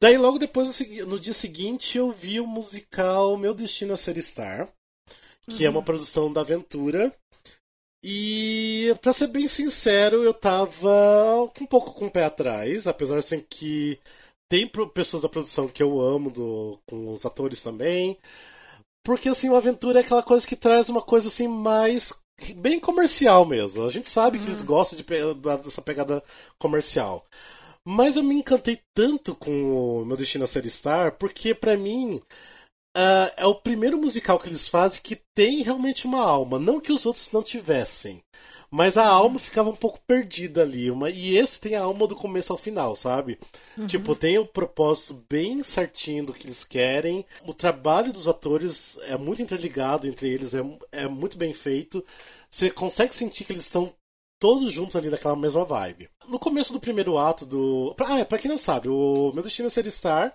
[0.00, 4.68] Daí logo depois, no dia seguinte, eu vi o musical Meu Destino a Ser Star,
[5.46, 5.66] que uhum.
[5.66, 5.84] é uma uhum.
[5.84, 7.12] produção da Aventura.
[8.02, 13.40] E, para ser bem sincero, eu tava um pouco com o pé atrás, apesar assim
[13.40, 13.98] que
[14.48, 18.18] tem pessoas da produção que eu amo, do, com os atores também.
[19.04, 22.12] Porque, assim, o Aventura é aquela coisa que traz uma coisa, assim, mais
[22.56, 23.84] bem comercial mesmo.
[23.84, 24.44] A gente sabe uhum.
[24.44, 24.66] que eles uhum.
[24.66, 25.04] gostam de,
[25.62, 26.22] dessa pegada
[26.58, 27.24] comercial.
[27.86, 32.20] Mas eu me encantei tanto com o Meu Destino a Ser Star, porque para mim
[32.96, 36.58] Uh, é o primeiro musical que eles fazem que tem realmente uma alma.
[36.58, 38.20] Não que os outros não tivessem.
[38.70, 40.90] Mas a alma ficava um pouco perdida ali.
[40.90, 43.38] Uma, e esse tem a alma do começo ao final, sabe?
[43.76, 43.86] Uhum.
[43.86, 47.26] Tipo, tem o um propósito bem certinho do que eles querem.
[47.44, 52.04] O trabalho dos atores é muito interligado entre eles, é, é muito bem feito.
[52.48, 53.92] Você consegue sentir que eles estão
[54.38, 56.08] todos juntos ali naquela mesma vibe.
[56.28, 57.94] No começo do primeiro ato do.
[58.00, 60.32] Ah, é, pra quem não sabe, o Meu Destino é Ser Star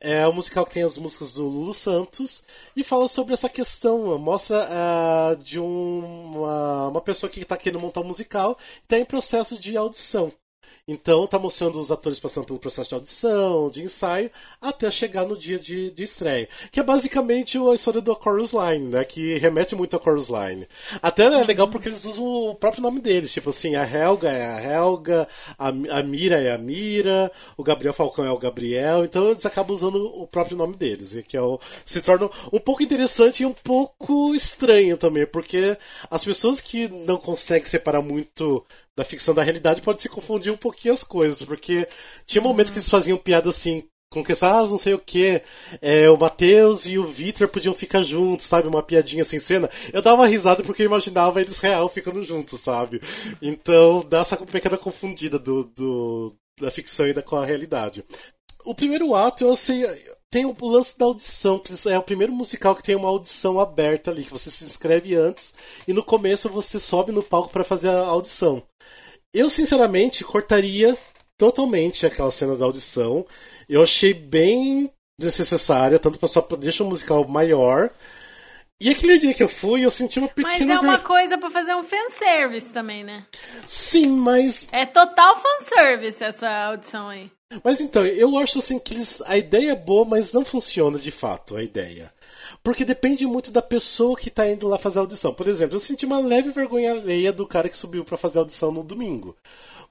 [0.00, 2.42] é um musical que tem as músicas do Lulu Santos
[2.76, 4.18] e fala sobre essa questão.
[4.18, 8.98] Mostra uh, de um, uma, uma pessoa que está querendo montar um musical e está
[8.98, 10.32] em processo de audição.
[10.86, 15.36] Então tá mostrando os atores passando pelo processo de audição, de ensaio, até chegar no
[15.36, 16.48] dia de, de estreia.
[16.72, 19.04] Que é basicamente a história do Chorus Line, né?
[19.04, 20.66] Que remete muito a Chorus Line.
[21.02, 23.32] Até é legal porque eles usam o próprio nome deles.
[23.32, 27.92] Tipo assim, a Helga é a Helga, a, a Mira é a Mira, o Gabriel
[27.92, 29.04] Falcão é o Gabriel.
[29.04, 31.14] Então eles acabam usando o próprio nome deles.
[31.26, 35.26] Que é o, se torna um pouco interessante e um pouco estranho também.
[35.26, 35.76] Porque
[36.10, 38.64] as pessoas que não conseguem separar muito
[38.98, 41.86] da ficção da realidade pode se confundir um pouquinho as coisas, porque
[42.26, 45.40] tinha um momento que eles faziam piada assim, com que ah, não sei o que,
[45.80, 48.66] é, o Matheus e o Victor podiam ficar juntos, sabe?
[48.66, 49.70] Uma piadinha sem cena.
[49.92, 53.00] Eu dava uma risada porque eu imaginava eles real ficando juntos, sabe?
[53.40, 58.04] Então dá essa pequena confundida do, do da ficção e da com a realidade.
[58.64, 59.86] O primeiro ato, eu sei,
[60.30, 64.10] tem o lance da audição, que é o primeiro musical que tem uma audição aberta
[64.10, 65.54] ali, que você se inscreve antes
[65.86, 68.62] e no começo você sobe no palco para fazer a audição.
[69.32, 70.96] Eu, sinceramente, cortaria
[71.36, 73.26] totalmente aquela cena da audição.
[73.68, 77.90] Eu achei bem desnecessária, tanto para só deixar o musical maior.
[78.80, 80.54] E aquele dia que eu fui, eu senti uma pequena.
[80.66, 81.04] Mas é uma ver...
[81.04, 83.26] coisa para fazer um fanservice também, né?
[83.66, 84.68] Sim, mas.
[84.72, 87.30] É total fanservice essa audição aí.
[87.64, 89.22] Mas então, eu acho assim que eles...
[89.22, 92.12] a ideia é boa, mas não funciona de fato a ideia.
[92.62, 95.32] Porque depende muito da pessoa que tá indo lá fazer a audição.
[95.32, 98.42] Por exemplo, eu senti uma leve vergonha alheia do cara que subiu para fazer a
[98.42, 99.34] audição no domingo.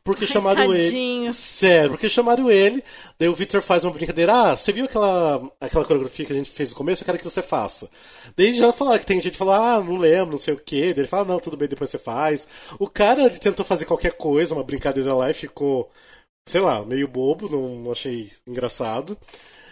[0.04, 1.24] Porque Ai, chamaram tadinho.
[1.24, 1.34] ele.
[1.34, 2.84] Sério, porque chamaram ele.
[3.20, 4.34] Daí o Victor faz uma brincadeira.
[4.34, 7.02] Ah, você viu aquela, aquela coreografia que a gente fez no começo?
[7.02, 7.90] Eu quero que você faça.
[8.38, 10.94] Daí já falaram que tem gente que falou, ah, não lembro, não sei o quê.
[10.94, 12.48] Daí ele fala, não, tudo bem, depois você faz.
[12.80, 15.90] O cara ele tentou fazer qualquer coisa, uma brincadeira lá e ficou,
[16.48, 19.12] sei lá, meio bobo, não achei engraçado.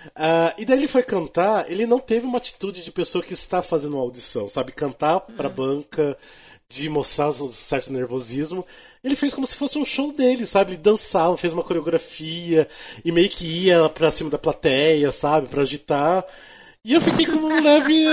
[0.07, 3.63] Uh, e daí ele foi cantar, ele não teve uma atitude de pessoa que está
[3.63, 4.71] fazendo uma audição, sabe?
[4.71, 5.55] Cantar pra uhum.
[5.55, 6.15] banca,
[6.69, 8.65] de mostrar um certo nervosismo.
[9.03, 10.71] Ele fez como se fosse um show dele, sabe?
[10.71, 12.67] Ele dançava, fez uma coreografia
[13.03, 15.47] e meio que ia pra cima da plateia, sabe?
[15.47, 16.25] Pra agitar.
[16.86, 18.06] E eu fiquei com um leve,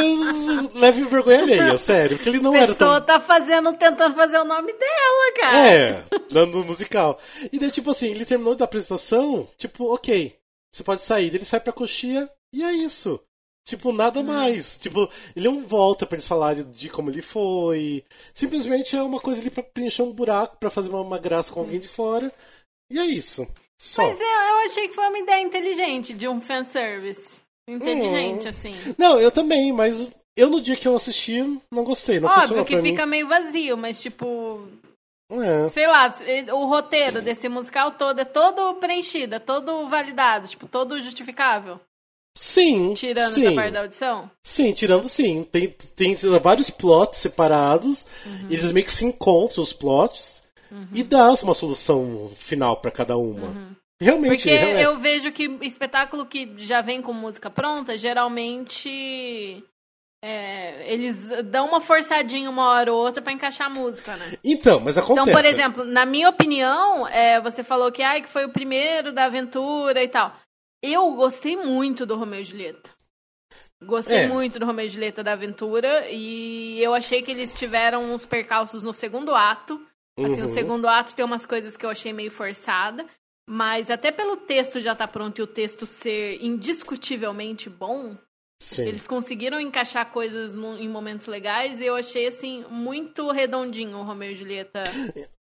[0.73, 2.95] leve vergonha alheia, sério, porque ele não era tão...
[2.95, 5.59] A pessoa tá fazendo, tentando fazer o nome dela, cara.
[5.59, 7.21] É, dando musical.
[7.53, 10.35] E daí, tipo assim, ele terminou da apresentação, tipo, ok,
[10.73, 11.35] você pode sair.
[11.35, 13.21] Ele sai pra coxia e é isso.
[13.63, 14.25] Tipo, nada hum.
[14.25, 14.79] mais.
[14.79, 15.07] Tipo,
[15.37, 18.03] ele não volta pra eles falarem de como ele foi.
[18.33, 21.61] Simplesmente é uma coisa ali pra preencher um buraco, pra fazer uma, uma graça com
[21.61, 22.33] alguém de fora.
[22.91, 23.47] E é isso.
[23.79, 24.03] Só.
[24.03, 27.42] Mas eu, eu achei que foi uma ideia inteligente de um fanservice.
[27.69, 28.51] Inteligente, hum.
[28.51, 28.73] assim.
[28.99, 32.19] Não, eu também, mas eu no dia que eu assisti, não gostei.
[32.19, 33.11] Não Óbvio que fica mim.
[33.11, 34.67] meio vazio, mas tipo.
[35.31, 35.69] É.
[35.69, 36.15] Sei lá,
[36.53, 41.81] o roteiro desse musical todo é todo preenchido, é todo validado, tipo, todo justificável.
[42.37, 42.95] Sim.
[42.95, 43.47] Tirando sim.
[43.47, 44.31] essa parte da audição?
[44.45, 45.45] Sim, tirando sim.
[45.45, 48.47] Tem, tem vários plots separados, uhum.
[48.51, 50.89] eles meio que se encontram, os plots, uhum.
[50.93, 53.47] e dá uma solução final para cada uma.
[53.47, 53.77] Uhum.
[54.03, 54.31] Realmente.
[54.31, 54.83] Porque realmente.
[54.83, 59.65] eu vejo que espetáculo que já vem com música pronta, geralmente.
[60.25, 64.37] É, eles dão uma forçadinha uma hora ou outra para encaixar a música, né?
[64.45, 65.29] Então, mas acontece.
[65.29, 69.13] Então, por exemplo, na minha opinião, é, você falou que, ai, que foi o primeiro
[69.13, 70.37] da aventura e tal.
[70.81, 72.91] Eu gostei muito do Romeu e Julieta.
[73.85, 74.27] Gostei é.
[74.29, 78.83] muito do Romeu e Julieta da aventura e eu achei que eles tiveram uns percalços
[78.83, 79.85] no segundo ato.
[80.19, 80.45] Assim, uhum.
[80.45, 83.05] o segundo ato tem umas coisas que eu achei meio forçada.
[83.55, 88.17] Mas até pelo texto já estar tá pronto e o texto ser indiscutivelmente bom,
[88.59, 88.89] Sim.
[88.89, 94.31] eles conseguiram encaixar coisas em momentos legais e eu achei assim muito redondinho o Romeu
[94.31, 94.83] e Julieta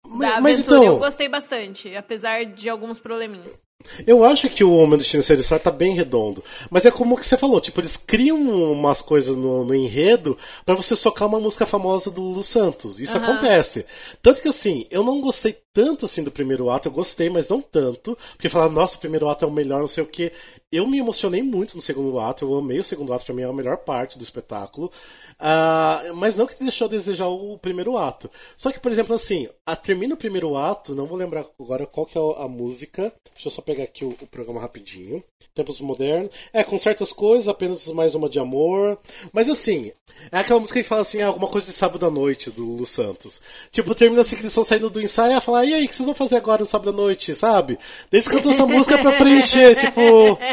[0.07, 0.83] mas, da mas então...
[0.83, 3.61] Eu gostei bastante, apesar de alguns probleminhas.
[4.05, 6.43] Eu acho que o Homem Destino Série Star tá bem redondo.
[6.69, 8.37] Mas é como que você falou, tipo, eles criam
[8.71, 12.99] umas coisas no, no enredo para você socar uma música famosa do Lulu Santos.
[12.99, 13.23] Isso uhum.
[13.23, 13.85] acontece.
[14.21, 17.61] Tanto que assim, eu não gostei tanto assim do primeiro ato, eu gostei, mas não
[17.61, 18.17] tanto.
[18.33, 20.31] Porque falaram, nossa, o primeiro ato é o melhor, não sei o que.
[20.71, 23.45] Eu me emocionei muito no segundo ato, eu amei o segundo ato, pra mim é
[23.45, 24.91] a melhor parte do espetáculo.
[25.39, 28.29] Uh, mas não que deixou a desejar o primeiro ato.
[28.57, 32.05] Só que, por exemplo, assim, a, termina o primeiro ato, não vou lembrar agora qual
[32.05, 33.13] que é a, música.
[33.33, 35.23] Deixa eu só pegar aqui o, o, programa rapidinho.
[35.55, 36.31] Tempos modernos.
[36.51, 38.99] É, com certas coisas, apenas mais uma de amor.
[39.31, 39.93] Mas assim,
[40.29, 42.85] é aquela música que fala assim, ah, alguma coisa de sábado à noite, do Lu
[42.85, 43.39] Santos.
[43.71, 45.95] Tipo, termina assim que eles estão saindo do ensaio e fala, e aí, o que
[45.95, 47.79] vocês vão fazer agora no sábado à noite, sabe?
[48.11, 50.01] Eles cantam essa música pra preencher, tipo.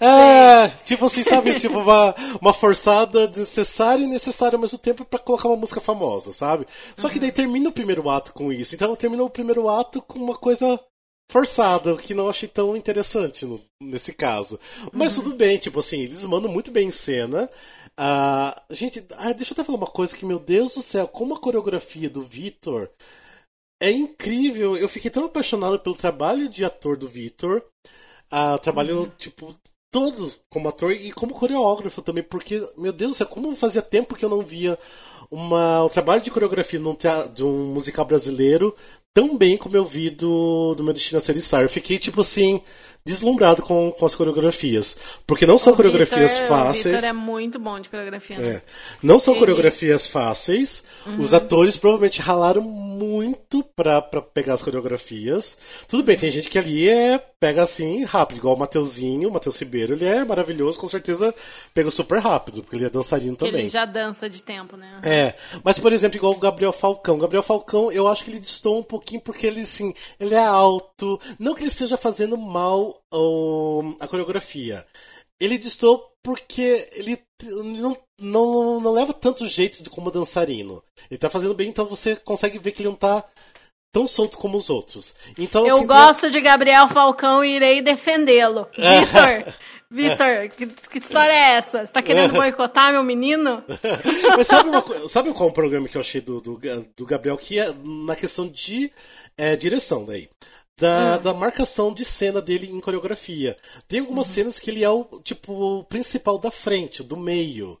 [0.00, 1.58] É, tipo assim, sabe?
[1.58, 6.32] Tipo, uma, uma forçada desnecessária e necessária ao mesmo tempo para colocar uma música famosa,
[6.32, 6.66] sabe?
[6.96, 8.74] Só que daí termina o primeiro ato com isso.
[8.74, 10.80] Então terminou o primeiro ato com uma coisa
[11.30, 14.58] forçada, o que não achei tão interessante no, nesse caso.
[14.92, 15.24] Mas uhum.
[15.24, 17.50] tudo bem, tipo assim, eles mandam muito bem em cena.
[17.98, 21.34] Uh, gente, ah, deixa eu até falar uma coisa que, meu Deus do céu, como
[21.34, 22.90] a coreografia do Vitor
[23.80, 24.76] é incrível.
[24.76, 27.62] Eu fiquei tão apaixonado pelo trabalho de ator do Vitor.
[28.32, 29.10] Uh, trabalho, uhum.
[29.18, 29.54] tipo,
[29.94, 34.16] todo como ator e como coreógrafo também, porque, meu Deus do céu, como fazia tempo
[34.16, 34.76] que eu não via
[35.30, 36.96] uma, um trabalho de coreografia num
[37.32, 38.74] de um musical brasileiro
[39.14, 41.62] tão bem como eu vi do, do meu Destino a Ser Star.
[41.62, 42.60] Eu fiquei, tipo assim,
[43.06, 44.96] deslumbrado com, com as coreografias.
[45.26, 46.86] Porque não são o coreografias Victor, fáceis.
[46.86, 48.48] O Victor é muito bom de coreografia, né?
[48.48, 48.62] É.
[49.02, 49.40] Não são Ele...
[49.40, 50.84] coreografias fáceis.
[51.04, 51.20] Uhum.
[51.20, 55.58] Os atores provavelmente ralaram muito pra, pra pegar as coreografias.
[55.86, 59.60] Tudo bem, tem gente que ali é pega assim rápido, igual o Mateuzinho, o Matheus
[59.60, 61.34] Ribeiro, ele é maravilhoso, com certeza
[61.74, 63.60] pegou super rápido, porque ele é dançarino também.
[63.60, 65.00] Ele já dança de tempo, né?
[65.02, 65.34] É.
[65.62, 67.16] Mas, por exemplo, igual o Gabriel Falcão.
[67.16, 70.42] O Gabriel Falcão, eu acho que ele distou um pouquinho porque ele, assim, ele é
[70.42, 71.20] alto.
[71.38, 74.86] Não que ele esteja fazendo mal o, a coreografia.
[75.40, 80.82] Ele distou porque ele não, não, não leva tanto jeito de como dançarino.
[81.10, 83.24] Ele tá fazendo bem, então você consegue ver que ele não tá
[83.92, 85.14] tão solto como os outros.
[85.38, 88.66] Então, Eu assim, gosto de Gabriel Falcão e irei defendê-lo.
[88.76, 89.54] Vitor,
[89.90, 91.86] Vitor, que, que, história é essa?
[91.86, 93.62] Você tá querendo boicotar meu menino?
[94.36, 96.58] Mas sabe, uma, sabe qual é o programa que eu achei do, do,
[96.96, 97.36] do Gabriel?
[97.36, 98.90] Que é na questão de
[99.38, 100.28] é, direção daí
[100.78, 101.22] da, hum.
[101.22, 103.56] da marcação de cena dele em coreografia.
[103.86, 104.34] Tem algumas uhum.
[104.34, 107.78] cenas que ele é o tipo principal da frente, do meio.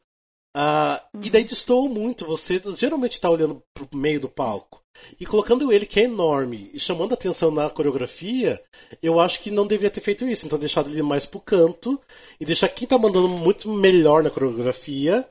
[0.56, 1.20] Uh, uhum.
[1.24, 2.24] E daí destoou muito.
[2.26, 4.84] Você geralmente está olhando pro meio do palco.
[5.18, 8.62] E colocando ele, que é enorme, e chamando atenção na coreografia,
[9.02, 10.46] eu acho que não deveria ter feito isso.
[10.46, 12.00] Então, deixado ele mais pro canto
[12.38, 15.28] e deixar quem tá mandando muito melhor na coreografia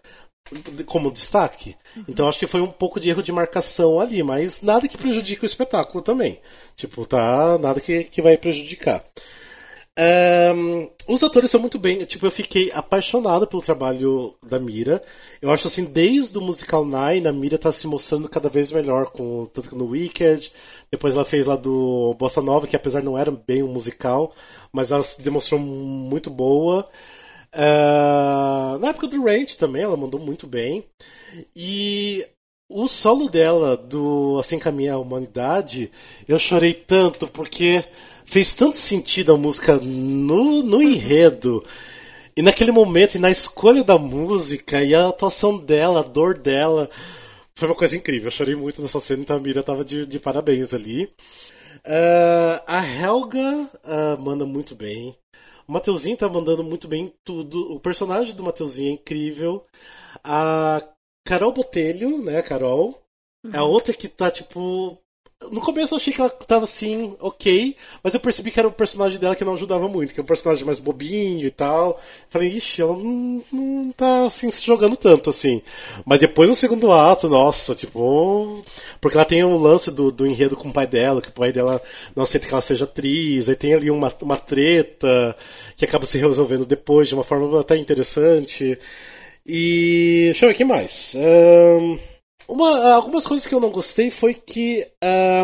[0.86, 1.76] como destaque.
[2.08, 5.44] Então acho que foi um pouco de erro de marcação ali, mas nada que prejudique
[5.44, 6.40] o espetáculo também.
[6.76, 9.04] Tipo, tá nada que, que vai prejudicar.
[9.96, 12.04] Um, os atores são muito bem.
[12.06, 15.04] Tipo, eu fiquei apaixonado pelo trabalho da Mira.
[15.42, 19.08] Eu acho assim, desde o musical Nine, a Mira tá se mostrando cada vez melhor,
[19.12, 20.52] com, tanto que no Wicked.
[20.92, 24.34] Depois ela fez lá do Bossa Nova, que apesar não era bem um musical,
[24.72, 26.88] mas ela se demonstrou muito boa.
[27.54, 30.84] Uh, na época do Range também, ela mandou muito bem.
[31.56, 32.26] E
[32.70, 35.92] o solo dela, do Assim Caminha a Humanidade,
[36.28, 37.84] eu chorei tanto porque
[38.26, 41.64] fez tanto sentido a música no, no enredo.
[42.36, 46.90] E naquele momento, e na escolha da música, e a atuação dela, a dor dela,
[47.54, 48.28] foi uma coisa incrível.
[48.28, 51.04] Eu chorei muito nessa cena, então a Mira tava de, de parabéns ali.
[51.86, 55.16] Uh, a Helga uh, manda muito bem.
[55.68, 57.74] O Mateuzinho tá mandando muito bem tudo.
[57.74, 59.66] O personagem do Mateuzinho é incrível.
[60.24, 60.82] A
[61.26, 63.02] Carol Botelho, né, Carol,
[63.44, 63.52] uhum.
[63.54, 63.70] é a uhum.
[63.70, 64.98] outra que tá, tipo,
[65.52, 68.72] no começo eu achei que ela tava assim, ok, mas eu percebi que era o
[68.72, 72.00] personagem dela que não ajudava muito, que é um personagem mais bobinho e tal.
[72.30, 75.62] Falei, ixi, ela não, não tá assim se jogando tanto assim.
[76.06, 78.64] Mas depois no segundo ato, nossa, tipo.
[79.02, 81.52] Porque ela tem um lance do, do enredo com o pai dela, que o pai
[81.52, 81.82] dela
[82.16, 85.36] não aceita que ela seja atriz, aí tem ali uma, uma treta
[85.76, 88.78] que acaba se resolvendo depois de uma forma até interessante.
[89.46, 90.24] E.
[90.26, 91.14] Deixa eu ver o que mais.
[91.16, 92.13] Um...
[92.48, 94.88] Uma, algumas coisas que eu não gostei foi que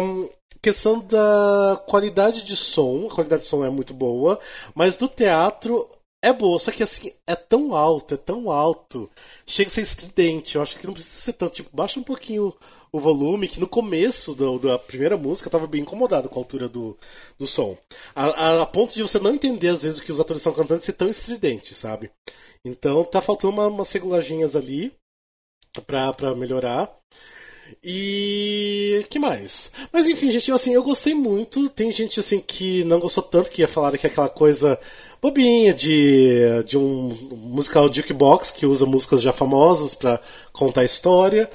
[0.01, 0.29] um,
[0.61, 4.39] questão da qualidade de som, a qualidade de som é muito boa,
[4.75, 5.87] mas do teatro
[6.21, 9.09] é boa, só que assim, é tão alto, é tão alto,
[9.45, 10.55] chega a ser estridente.
[10.55, 12.53] Eu acho que não precisa ser tanto, tipo, baixa um pouquinho
[12.91, 16.41] o volume, que no começo do, da primeira música eu tava bem incomodado com a
[16.41, 16.97] altura do,
[17.37, 17.77] do som.
[18.15, 20.53] A, a, a, ponto de você não entender, às vezes, o que os atores estão
[20.53, 22.11] cantando ser tão estridente, sabe?
[22.65, 24.91] Então tá faltando uma, umas regulagens ali
[25.85, 26.89] pra, melhorar.
[27.83, 29.71] E que mais?
[29.91, 31.69] Mas enfim, gente, assim, eu gostei muito.
[31.69, 34.79] Tem gente assim que não gostou tanto, que ia falar que é aquela coisa
[35.21, 40.19] bobinha de, de um musical jukebox que usa músicas já famosas para
[40.51, 41.49] contar a história.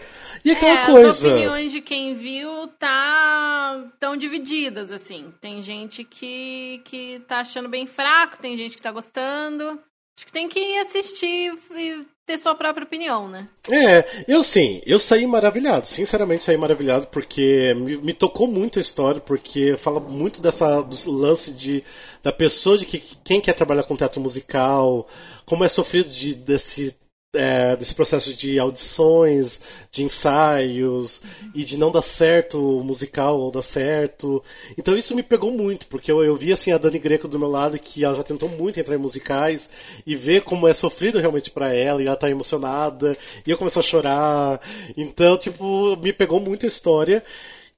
[0.45, 1.29] E aquela é, coisa.
[1.29, 5.33] As opiniões de quem viu tá tão divididas assim.
[5.41, 9.81] Tem gente que que tá achando bem fraco, tem gente que tá gostando.
[10.17, 13.49] Acho que tem que assistir e ter sua própria opinião, né?
[13.71, 18.83] É, eu sim, eu saí maravilhado, sinceramente saí maravilhado, porque me, me tocou muito a
[18.83, 21.85] história, porque fala muito dessa do lance de
[22.23, 25.07] da pessoa de que quem quer trabalhar com teatro musical,
[25.45, 26.97] como é sofrido de, desse
[27.35, 31.23] é, desse processo de audições, de ensaios
[31.55, 34.43] e de não dar certo o musical ou dar certo.
[34.79, 37.49] Então isso me pegou muito, porque eu, eu vi assim a Dani Greco do meu
[37.49, 39.69] lado que ela já tentou muito entrar em musicais
[40.07, 43.17] e ver como é sofrido realmente para ela e ela tá emocionada
[43.47, 44.61] e eu começo a chorar.
[44.97, 47.23] Então, tipo, me pegou muito a história.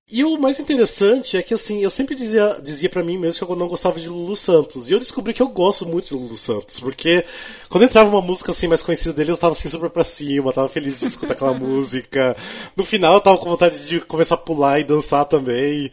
[0.09, 3.53] E o mais interessante é que, assim, eu sempre dizia, dizia para mim mesmo que
[3.53, 4.89] eu não gostava de Lulu Santos.
[4.89, 6.79] E eu descobri que eu gosto muito de Lulu Santos.
[6.79, 7.25] Porque
[7.69, 10.69] quando entrava uma música, assim, mais conhecida dele, eu tava, assim, super pra cima, tava
[10.69, 12.37] feliz de escutar aquela música.
[12.77, 15.91] No final, eu tava com vontade de começar a pular e dançar também.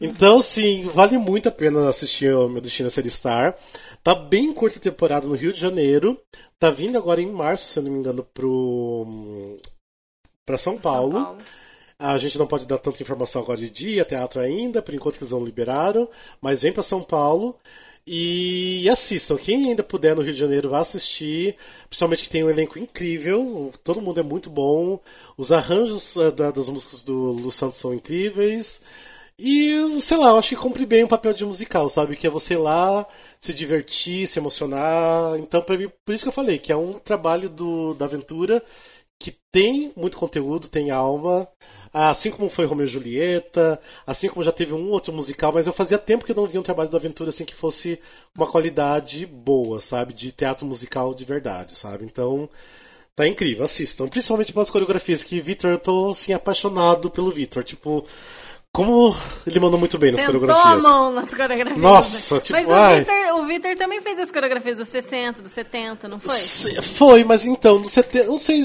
[0.00, 3.56] Então, assim, vale muito a pena assistir o Meu Destino a Ser Star.
[4.02, 6.20] Tá bem curta a temporada no Rio de Janeiro.
[6.58, 9.56] Tá vindo agora em março, se eu não me engano, pro...
[10.44, 11.12] pra São Paulo.
[11.12, 11.61] São Paulo.
[12.02, 15.22] A gente não pode dar tanta informação agora de dia, teatro ainda, por enquanto que
[15.22, 16.08] eles não liberaram,
[16.40, 17.56] mas vem para São Paulo
[18.04, 19.36] e assistam.
[19.36, 21.54] Quem ainda puder no Rio de Janeiro, vá assistir.
[21.88, 24.98] Principalmente que tem um elenco incrível, todo mundo é muito bom.
[25.36, 28.82] Os arranjos uh, da, das músicas do Lu Santos são incríveis.
[29.38, 32.16] E, sei lá, eu acho que cumpre bem o papel de musical, sabe?
[32.16, 33.06] Que é você ir lá,
[33.40, 35.38] se divertir, se emocionar.
[35.38, 38.60] Então, mim, por isso que eu falei, que é um trabalho do, da aventura
[39.22, 41.46] que tem muito conteúdo, tem alma,
[41.92, 45.72] assim como foi Romeu e Julieta, assim como já teve um outro musical, mas eu
[45.72, 48.00] fazia tempo que eu não via um trabalho do Aventura assim que fosse
[48.34, 52.04] uma qualidade boa, sabe, de teatro musical de verdade, sabe?
[52.04, 52.50] Então,
[53.14, 58.04] tá incrível, assistam, principalmente pelas coreografias que Vitor, eu tô assim apaixonado pelo Vitor, tipo,
[58.72, 59.14] como
[59.46, 60.84] ele mandou muito bem nas Sentou coreografias.
[60.84, 61.76] a mão nas coreografias.
[61.76, 63.32] Nossa, tipo, Mas ai.
[63.32, 66.38] o Victor também fez as coreografias dos 60, dos 70, não foi?
[66.82, 68.64] Foi, mas então, no 70, não sei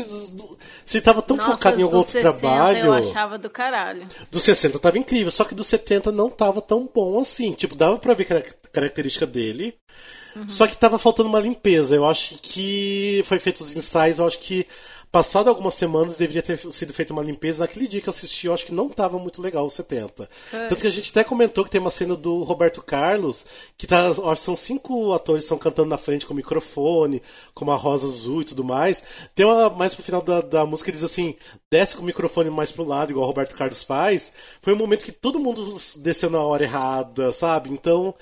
[0.86, 2.86] se estava tão Nossa, focado em algum outro 60 trabalho.
[2.86, 4.08] Eu achava do caralho.
[4.32, 7.52] Do 60 tava incrível, só que do 70 não tava tão bom assim.
[7.52, 9.76] Tipo, dava pra ver que era característica dele.
[10.38, 10.48] Uhum.
[10.48, 11.94] Só que tava faltando uma limpeza.
[11.96, 14.66] Eu acho que foi feito os ensaios, eu acho que
[15.12, 17.64] Passado algumas semanas, deveria ter sido feita uma limpeza.
[17.64, 20.30] Naquele dia que eu assisti, eu acho que não estava muito legal o 70.
[20.54, 20.68] É.
[20.68, 23.46] Tanto que a gente até comentou que tem uma cena do Roberto Carlos,
[23.78, 27.22] que tá, acho que são cinco atores que estão cantando na frente com o microfone,
[27.54, 29.02] com uma rosa azul e tudo mais.
[29.34, 31.36] Tem uma, mais pro final da, da música, ele diz assim:
[31.72, 34.32] desce com o microfone mais pro lado, igual o Roberto Carlos faz.
[34.62, 37.72] Foi um momento que todo mundo desceu na hora errada, sabe?
[37.72, 38.14] Então.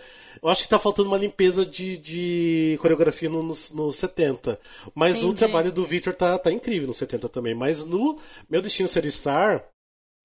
[0.45, 4.59] Eu acho que tá faltando uma limpeza de, de coreografia no, no, no 70.
[4.93, 5.31] Mas Entendi.
[5.31, 7.55] o trabalho do Victor tá, tá incrível no 70 também.
[7.55, 9.67] Mas no Meu Destino Ser Star,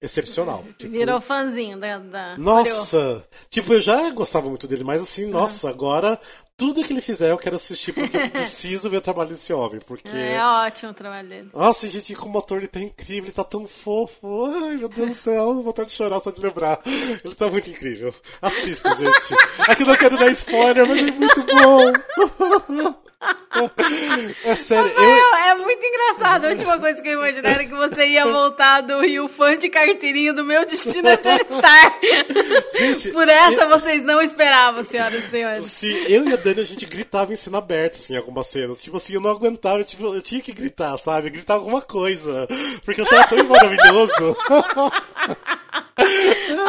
[0.01, 0.65] excepcional.
[0.77, 1.99] Tipo, Virou fãzinho da.
[1.99, 3.25] da nossa!
[3.49, 5.31] Tipo, eu já gostava muito dele, mas assim, uhum.
[5.31, 6.19] nossa, agora
[6.61, 9.81] tudo que ele fizer eu quero assistir porque eu preciso ver o trabalho desse homem.
[9.85, 10.15] Porque...
[10.15, 11.49] É ótimo o trabalho dele.
[11.53, 14.45] Nossa, gente, como ator ele tá incrível, ele tá tão fofo.
[14.45, 16.79] Ai, meu Deus do céu, vou vontade de chorar só de lembrar.
[16.85, 18.13] Ele tá muito incrível.
[18.39, 19.33] Assista, gente.
[19.67, 23.01] Aqui não quero dar spoiler, mas é muito bom.
[24.43, 24.89] É sério.
[24.89, 25.35] Rafael, eu...
[25.35, 26.45] É muito engraçado.
[26.45, 29.69] A última coisa que eu imaginei era que você ia voltar do Rio fã de
[29.69, 31.99] carteirinha do meu destino é ser Star.
[32.77, 33.69] Gente, Por essa eu...
[33.69, 35.65] vocês não esperavam, senhoras e senhores.
[35.67, 38.81] Sim, eu e a Dani a gente gritava em cena aberta, assim, em algumas cenas.
[38.81, 41.29] Tipo assim, eu não aguentava, tipo, eu tinha que gritar, sabe?
[41.29, 42.47] Gritar alguma coisa.
[42.83, 44.37] Porque eu achava tão maravilhoso.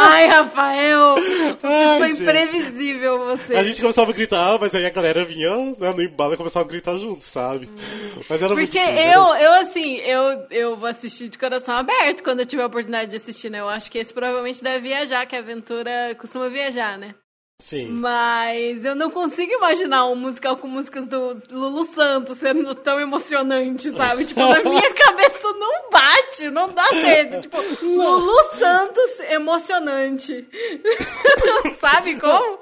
[0.02, 1.14] Ai, Rafael,
[1.62, 3.54] Ai, foi imprevisível você.
[3.54, 6.64] A gente começava a gritar, mas aí a galera vinha né, no embalo e começava
[6.64, 7.66] a gritar junto, sabe?
[7.66, 8.22] Hum.
[8.28, 12.40] Mas era Porque muito eu, eu, assim, eu, eu vou assistir de coração aberto quando
[12.40, 13.60] eu tiver a oportunidade de assistir, né?
[13.60, 17.14] Eu acho que esse provavelmente deve viajar, que a aventura costuma viajar, né?
[17.62, 17.90] Sim.
[17.90, 23.88] Mas eu não consigo imaginar um musical com músicas do Lulu Santos sendo tão emocionante,
[23.92, 24.24] sabe?
[24.24, 27.42] Tipo, na minha cabeça não bate, não dá certo.
[27.42, 30.44] Tipo, Lulu Santos emocionante.
[31.78, 32.58] sabe como?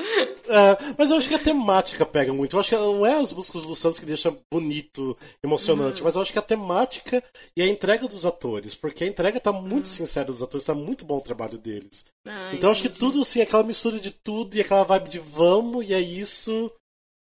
[0.46, 2.54] É, mas eu acho que a temática pega muito.
[2.54, 6.04] Eu acho que não é as músicas do Lulu Santos que deixam bonito, emocionante, hum.
[6.04, 7.24] mas eu acho que a temática
[7.56, 8.74] e a entrega dos atores.
[8.74, 9.90] Porque a entrega tá muito hum.
[9.90, 12.04] sincera dos atores, tá muito bom o trabalho deles.
[12.26, 15.88] Ah, então acho que tudo, assim, aquela mistura de tudo e aquela vibe de vamos
[15.88, 16.70] e é isso,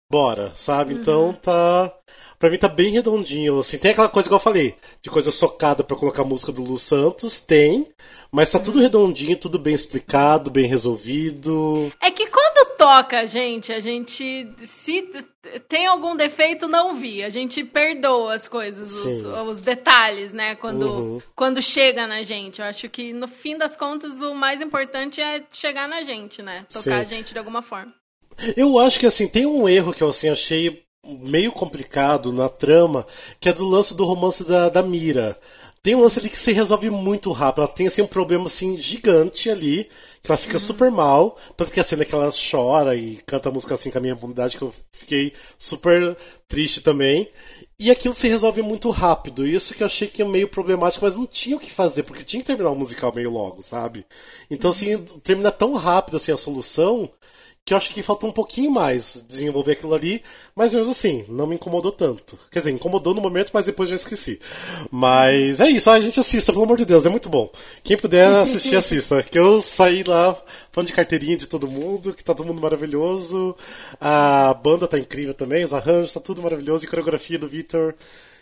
[0.10, 0.94] bora, sabe?
[0.94, 1.02] Uhum.
[1.02, 1.94] Então tá.
[2.38, 3.78] Pra mim tá bem redondinho, assim.
[3.78, 6.78] Tem aquela coisa que eu falei, de coisa socada para colocar a música do Lu
[6.78, 7.88] Santos, tem.
[8.32, 8.64] Mas tá uhum.
[8.66, 11.92] tudo redondinho, tudo bem explicado, bem resolvido.
[12.02, 14.48] É que quando toca, gente, a gente.
[14.66, 15.10] Se
[15.68, 17.24] tem algum defeito, não vi.
[17.24, 20.56] A gente perdoa as coisas, os, os, detalhes, né?
[20.56, 21.22] Quando, uhum.
[21.36, 22.60] quando chega na gente.
[22.60, 26.66] Eu acho que no fim das contas o mais importante é chegar na gente, né?
[26.72, 26.94] Tocar Sim.
[26.94, 27.94] a gente de alguma forma.
[28.56, 33.06] Eu acho que assim, tem um erro que eu assim, achei meio complicado na trama,
[33.40, 35.38] que é do lance do romance da, da Mira.
[35.86, 37.62] Tem um lance ali que se resolve muito rápido.
[37.64, 39.88] Ela tem assim, um problema assim, gigante ali,
[40.24, 40.60] que ela fica uhum.
[40.60, 41.38] super mal.
[41.56, 44.16] Tanto que a cena que ela chora e canta a música assim com a minha
[44.16, 46.18] bondade, que eu fiquei super
[46.48, 47.30] triste também.
[47.78, 49.46] E aquilo se resolve muito rápido.
[49.46, 52.24] Isso que eu achei que é meio problemático, mas não tinha o que fazer, porque
[52.24, 54.08] tinha que terminar o musical meio logo, sabe?
[54.50, 57.12] Então, assim, termina tão rápido assim a solução
[57.66, 60.22] que eu acho que faltou um pouquinho mais desenvolver aquilo ali,
[60.56, 62.38] mas mesmo assim, não me incomodou tanto.
[62.52, 64.40] Quer dizer, incomodou no momento, mas depois já esqueci.
[64.92, 67.50] Mas é isso, a gente assista, pelo amor de Deus, é muito bom.
[67.84, 69.24] Quem puder assistir, assista.
[69.24, 70.40] Que eu saí lá
[70.72, 73.56] falando de carteirinha de todo mundo, que tá todo mundo maravilhoso.
[74.00, 77.96] A banda tá incrível também, os arranjos, tá tudo maravilhoso, e a coreografia do Victor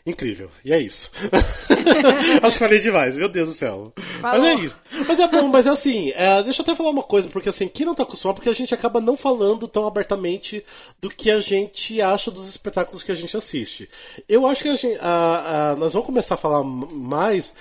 [0.05, 0.49] incrível.
[0.63, 1.11] E é isso.
[2.41, 3.93] Acho que falei demais, meu Deus do céu.
[4.21, 4.39] Falou.
[4.39, 4.77] Mas é isso.
[5.07, 7.67] Mas é bom, mas é assim, é, deixa eu até falar uma coisa, porque assim,
[7.67, 10.63] quem não tá acostumado, porque a gente acaba não falando tão abertamente
[10.99, 13.89] do que a gente acha dos espetáculos que a gente assiste.
[14.27, 17.53] Eu acho que a gente, a, a, nós vamos começar a falar mais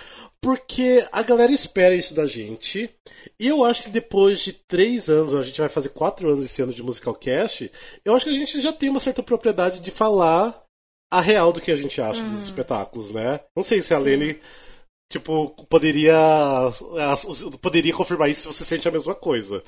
[0.43, 2.90] porque a galera espera isso da gente.
[3.38, 6.61] E eu acho que depois de três anos, a gente vai fazer quatro anos esse
[6.61, 7.70] ano de Musical Cast,
[8.05, 10.61] eu acho que a gente já tem uma certa propriedade de falar
[11.12, 12.42] a real do que a gente acha dos uhum.
[12.42, 13.38] espetáculos, né?
[13.54, 14.38] Não sei se a Lene,
[15.10, 16.16] tipo, poderia.
[17.60, 19.62] Poderia confirmar isso se você sente a mesma coisa.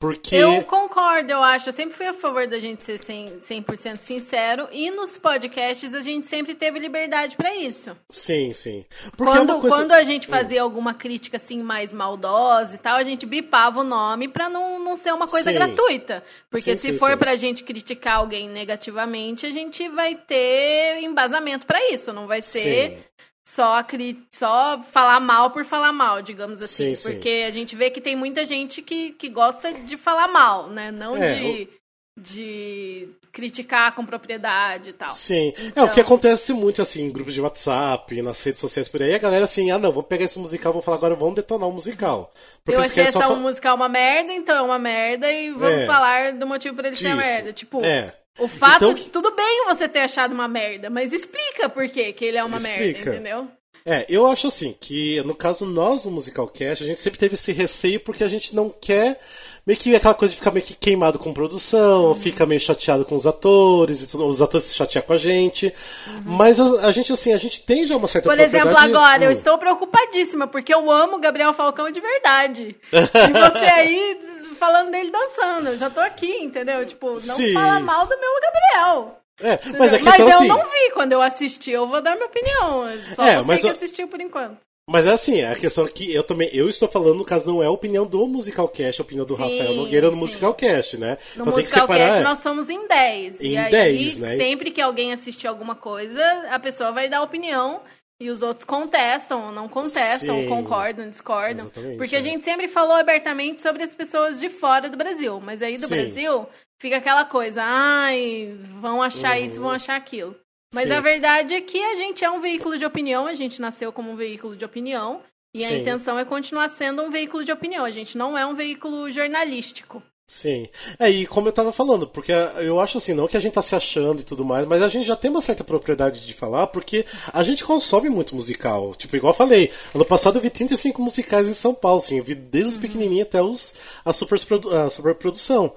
[0.00, 0.34] Porque...
[0.34, 1.68] Eu concordo, eu acho.
[1.68, 4.66] Eu sempre fui a favor da gente ser 100%, 100 sincero.
[4.72, 7.94] E nos podcasts a gente sempre teve liberdade para isso.
[8.08, 8.86] Sim, sim.
[9.14, 9.76] Porque quando, é coisa...
[9.76, 10.30] quando a gente hum.
[10.30, 14.82] fazia alguma crítica assim mais maldosa e tal, a gente bipava o nome pra não,
[14.82, 15.54] não ser uma coisa sim.
[15.54, 16.24] gratuita.
[16.48, 17.16] Porque sim, se sim, for sim.
[17.18, 22.10] pra gente criticar alguém negativamente, a gente vai ter embasamento para isso.
[22.10, 23.09] Não vai ser
[23.46, 23.84] só,
[24.32, 26.94] só falar mal por falar mal, digamos assim.
[26.94, 27.44] Sim, porque sim.
[27.44, 30.90] a gente vê que tem muita gente que, que gosta de falar mal, né?
[30.90, 32.22] Não é, de, o...
[32.22, 35.10] de criticar com propriedade e tal.
[35.10, 35.52] Sim.
[35.58, 35.84] Então...
[35.84, 39.02] É, o que então acontece muito, assim, em grupos de WhatsApp, nas redes sociais por
[39.02, 41.68] aí, a galera assim, ah não, vamos pegar esse musical, vamos falar agora, vamos detonar
[41.68, 42.32] o musical.
[42.64, 43.36] Porque Eu achei essa só...
[43.36, 45.86] musical uma merda, então é uma merda, e vamos é.
[45.86, 47.52] falar do motivo por ele ser merda.
[47.52, 48.14] Tipo, é.
[48.38, 52.24] O fato, então, tudo bem você ter achado uma merda, mas explica por quê que
[52.24, 52.80] ele é uma explica.
[52.80, 53.48] merda, entendeu?
[53.84, 57.34] É, eu acho assim, que no caso nós, no Musical Cast, a gente sempre teve
[57.34, 59.18] esse receio porque a gente não quer
[59.66, 62.14] meio que aquela coisa de ficar meio que queimado com produção, uhum.
[62.14, 65.72] fica meio chateado com os atores, e tudo, os atores se chateam com a gente.
[66.06, 66.22] Uhum.
[66.36, 69.24] Mas a, a, gente, assim, a gente tem já uma certa Por exemplo, agora, hum.
[69.24, 72.76] eu estou preocupadíssima, porque eu amo Gabriel Falcão de verdade.
[72.92, 74.29] e você aí
[74.60, 75.70] falando dele dançando.
[75.70, 76.84] Eu já tô aqui, entendeu?
[76.86, 77.54] Tipo, não Sim.
[77.54, 79.16] fala mal do meu Gabriel.
[79.40, 80.46] É, mas, é mas eu assim...
[80.46, 82.86] não vi quando eu assisti, eu vou dar minha opinião.
[83.16, 83.70] Só é, você mas que eu...
[83.70, 84.58] assistiu por enquanto.
[84.88, 87.62] Mas é assim, a questão é que eu também, eu estou falando, no caso, não
[87.62, 90.18] é a opinião do Musical Cast, a opinião do Sim, Rafael Nogueira no sim.
[90.18, 91.16] Musical Cast, né?
[91.36, 92.06] No então tem que Musical separar.
[92.06, 92.24] Cast é.
[92.24, 93.40] nós somos em 10.
[93.40, 94.36] Em e aí, 10, né?
[94.36, 97.80] sempre que alguém assistir alguma coisa, a pessoa vai dar opinião
[98.20, 100.48] e os outros contestam, não contestam, Sim.
[100.48, 101.70] concordam, discordam.
[101.96, 102.18] Porque é.
[102.18, 105.40] a gente sempre falou abertamente sobre as pessoas de fora do Brasil.
[105.40, 105.94] Mas aí do Sim.
[105.94, 106.46] Brasil
[106.78, 109.44] fica aquela coisa, ai, vão achar Uhum.
[109.44, 110.36] isso, vão achar aquilo.
[110.74, 110.92] Mas Sim.
[110.92, 114.10] a verdade é que a gente é um veículo de opinião, a gente nasceu como
[114.10, 115.22] um veículo de opinião.
[115.52, 117.84] E a intenção é continuar sendo um veículo de opinião.
[117.84, 120.00] A gente não é um veículo jornalístico.
[120.32, 120.68] Sim.
[120.96, 123.62] É, e como eu tava falando, porque eu acho assim, não que a gente tá
[123.62, 126.68] se achando e tudo mais, mas a gente já tem uma certa propriedade de falar,
[126.68, 128.94] porque a gente consome muito musical.
[128.94, 132.22] Tipo, igual eu falei, ano passado eu vi 35 musicais em São Paulo, assim, eu
[132.22, 133.74] vi desde os pequenininhos até os,
[134.04, 135.72] a, superprodu- a superprodução.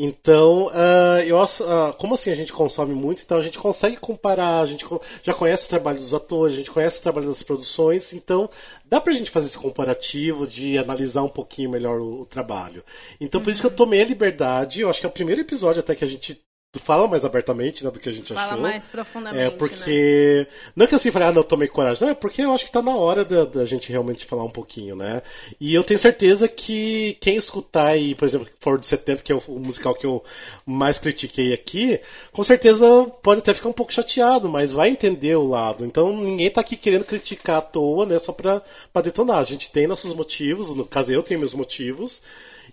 [0.00, 4.60] Então, ah, eu ah, como assim a gente consome muito, então a gente consegue comparar,
[4.60, 4.86] a gente
[5.24, 8.48] já conhece o trabalho dos atores, a gente conhece o trabalho das produções, então
[8.84, 12.84] dá pra gente fazer esse comparativo de analisar um pouquinho melhor o, o trabalho.
[13.20, 15.80] Então, por isso que eu tomei a liberdade, eu acho que é o primeiro episódio
[15.80, 16.40] até que a gente
[16.76, 18.60] fala mais abertamente né, do que a gente Fala achou.
[18.60, 19.56] mais profundamente, É, né?
[19.56, 20.46] porque.
[20.76, 22.02] Não que assim, falei, ah, não, tomei coragem.
[22.04, 24.50] Não, é porque eu acho que tá na hora da, da gente realmente falar um
[24.50, 25.22] pouquinho, né?
[25.58, 29.34] E eu tenho certeza que quem escutar aí, por exemplo, For de 70, que é
[29.34, 30.22] o, o musical que eu
[30.66, 31.98] mais critiquei aqui,
[32.32, 32.86] com certeza
[33.22, 35.86] pode até ficar um pouco chateado, mas vai entender o lado.
[35.86, 38.18] Então ninguém tá aqui querendo criticar à toa, né?
[38.18, 38.62] Só pra,
[38.92, 39.38] pra detonar.
[39.38, 42.20] A gente tem nossos motivos, no caso eu tenho meus motivos.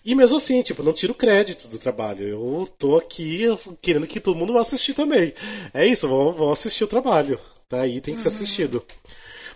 [0.05, 2.23] E mesmo assim, tipo, não tiro crédito do trabalho.
[2.27, 3.45] Eu tô aqui
[3.81, 5.33] querendo que todo mundo vá assistir também.
[5.73, 7.39] É isso, vão, vão assistir o trabalho.
[7.67, 8.85] Tá aí, tem que ser assistido.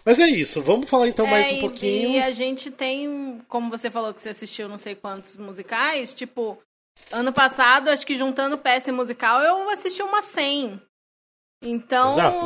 [0.03, 2.09] Mas é isso, vamos falar então mais É, um e- pouquinho.
[2.09, 6.57] E a gente tem, como você falou que você assistiu não sei quantos musicais, tipo,
[7.11, 10.81] ano passado, acho que juntando peça e musical, eu assisti uma 100.
[11.61, 12.45] Então, Exato.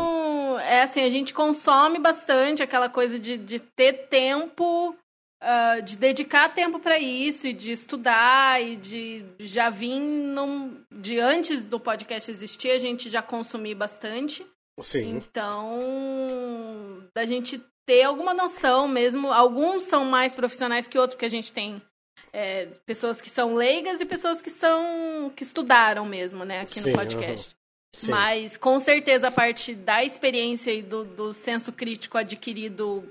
[0.66, 4.96] é assim, a gente consome bastante aquela coisa de, de ter tempo,
[5.46, 11.20] ah, de dedicar tempo para isso, e de estudar, e de já vir num, de
[11.20, 14.46] antes do podcast existir, a gente já consumir bastante.
[14.80, 15.18] Sim.
[15.18, 19.34] Então, da gente ter alguma noção mesmo.
[19.34, 21.82] Alguns são mais profissionais que outros, porque a gente tem
[22.32, 26.92] é, pessoas que são leigas e pessoas que são que estudaram mesmo, né, aqui Sim,
[26.92, 27.54] no podcast.
[27.94, 28.12] Sim.
[28.12, 33.04] Mas com certeza a parte da experiência e do, do senso crítico adquirido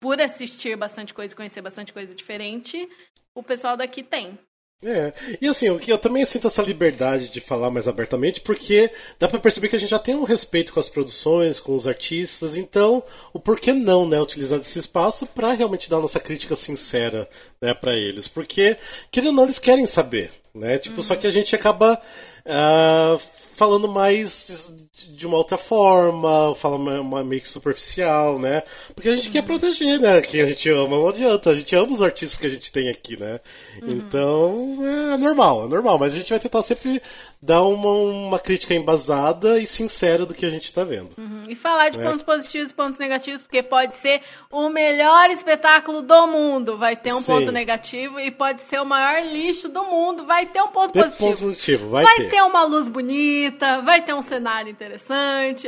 [0.00, 2.88] por assistir bastante coisa, e conhecer bastante coisa diferente,
[3.34, 4.38] o pessoal daqui tem.
[4.80, 8.88] É, e assim, eu, eu também sinto essa liberdade de falar mais abertamente, porque
[9.18, 11.88] dá pra perceber que a gente já tem um respeito com as produções, com os
[11.88, 17.28] artistas, então o porquê não, né, utilizar esse espaço pra realmente dar nossa crítica sincera,
[17.60, 18.76] né, para eles, porque
[19.10, 22.00] querendo ou não eles querem saber, né, tipo, só que a gente acaba
[22.46, 23.18] ah,
[23.56, 24.72] falando mais
[25.08, 28.62] de uma outra forma, fala uma- uma meio que superficial, né?
[28.94, 30.20] Porque a gente quer proteger, né?
[30.20, 31.50] Quem a gente ama, não adianta.
[31.50, 33.40] A gente ama os artistas que a gente tem aqui, né?
[33.82, 34.78] Então,
[35.14, 35.98] é normal, é normal.
[35.98, 37.00] Mas a gente vai tentar sempre
[37.40, 41.10] dar uma, uma crítica embasada e sincera do que a gente tá vendo.
[41.16, 41.44] Uhum.
[41.48, 42.02] E falar de É.
[42.02, 44.20] pontos positivos e pontos negativos, porque pode ser
[44.50, 47.32] o melhor espetáculo do mundo, vai ter um Sim.
[47.32, 51.28] ponto negativo, e pode ser o maior lixo do mundo, vai ter um ponto positivo.
[51.30, 52.30] ponto positivo, vai, Vai ter.
[52.30, 54.87] ter uma luz bonita, vai ter um cenário interessante.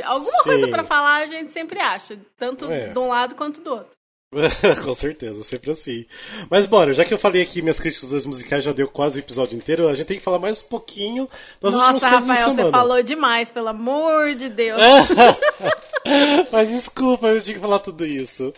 [0.01, 0.43] Alguma Sim.
[0.43, 2.89] coisa pra falar a gente sempre acha, tanto É.
[2.89, 3.91] de um lado quanto do outro.
[4.85, 6.05] Com certeza, sempre assim.
[6.49, 9.57] Mas bora, já que eu falei aqui minhas críticas musicais, já deu quase o episódio
[9.57, 11.27] inteiro, a gente tem que falar mais um pouquinho
[11.59, 12.63] das últimas Nossa, coisas da Rafael, semana.
[12.63, 14.79] você falou demais, pelo amor de Deus.
[16.51, 18.53] Mas desculpa, eu tinha que falar tudo isso.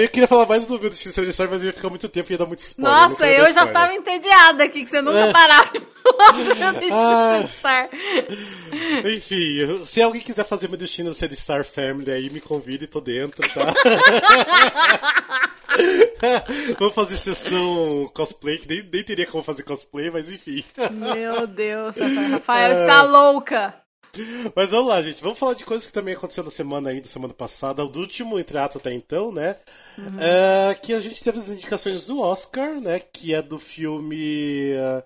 [0.00, 1.12] Eu queria falar mais do meu Destino
[1.50, 2.92] mas ia ficar muito tempo e ia dar muito spoiler.
[2.92, 5.30] Nossa, eu dar já tava entediada aqui, que você nunca É.
[5.32, 5.70] parava
[6.90, 7.42] Ah.
[7.58, 7.88] Star.
[9.04, 13.46] Enfim, se alguém quiser fazer meu Destino Ser Star Family aí, me convide, tô dentro,
[13.52, 13.72] tá?
[16.78, 20.62] Vamos fazer sessão cosplay, que nem, nem teria como fazer cosplay, mas enfim.
[20.92, 22.80] Meu Deus, Rafael, Rafael É.
[22.82, 23.74] está louca.
[24.54, 25.20] Mas vamos lá, gente.
[25.20, 28.38] Vamos falar de coisas que também aconteceu na semana aí, da semana passada, do último
[28.38, 29.56] entreato até então, né?
[29.98, 30.16] Uhum.
[30.20, 33.00] É, que a gente teve as indicações do Oscar, né?
[33.00, 34.72] Que é do filme.
[34.74, 35.02] Uh,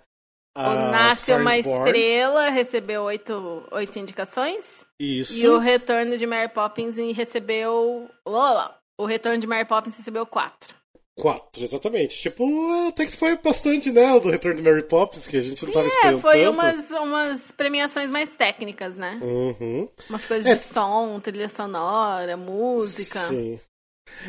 [0.61, 4.85] O Nasce uma Estrela recebeu oito, oito indicações.
[4.99, 5.39] Isso.
[5.39, 8.09] E o Retorno de Mary Poppins recebeu.
[8.27, 10.77] Lola, o Retorno de Mary Poppins recebeu quatro.
[11.17, 12.17] Quatro, exatamente.
[12.21, 12.45] Tipo,
[12.89, 14.13] até que foi bastante, né?
[14.15, 16.53] O do Retorno de Mary Poppins, que a gente não tava É, esperando foi tanto.
[16.53, 19.19] umas, umas premiações mais técnicas, né?
[19.21, 19.89] Uhum.
[20.09, 20.55] Umas coisas É.
[20.55, 23.19] de som, trilha sonora, música.
[23.21, 23.59] Sim.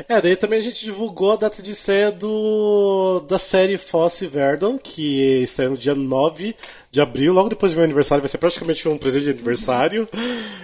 [0.08, 4.78] É, daí também a gente divulgou a data de estreia do da série Fosse Verdon,
[4.78, 6.56] que estreia no dia 9
[6.92, 10.08] de abril, logo depois do meu aniversário, vai ser praticamente um presente de aniversário.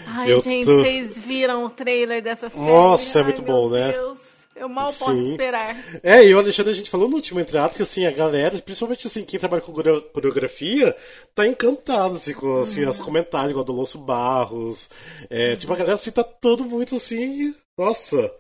[0.08, 2.62] Ai, Eu gente, tô- vocês viram o trailer dessa série?
[2.64, 3.92] Nossa, é muito bom, né?
[3.92, 4.36] Deus.
[4.56, 5.32] Eu mal posso Sim.
[5.32, 5.76] esperar.
[6.02, 9.06] É, e o Alexandre, a gente falou no último entreato que assim, a galera, principalmente
[9.06, 10.96] assim, quem trabalha com coreografia,
[11.36, 12.90] tá encantado assim, com assim, uhum.
[12.90, 14.90] os comentários, igual do Alonso Barros.
[15.30, 15.56] É, uhum.
[15.58, 17.54] Tipo, a galera assim, tá todo muito assim.
[17.78, 18.32] Nossa,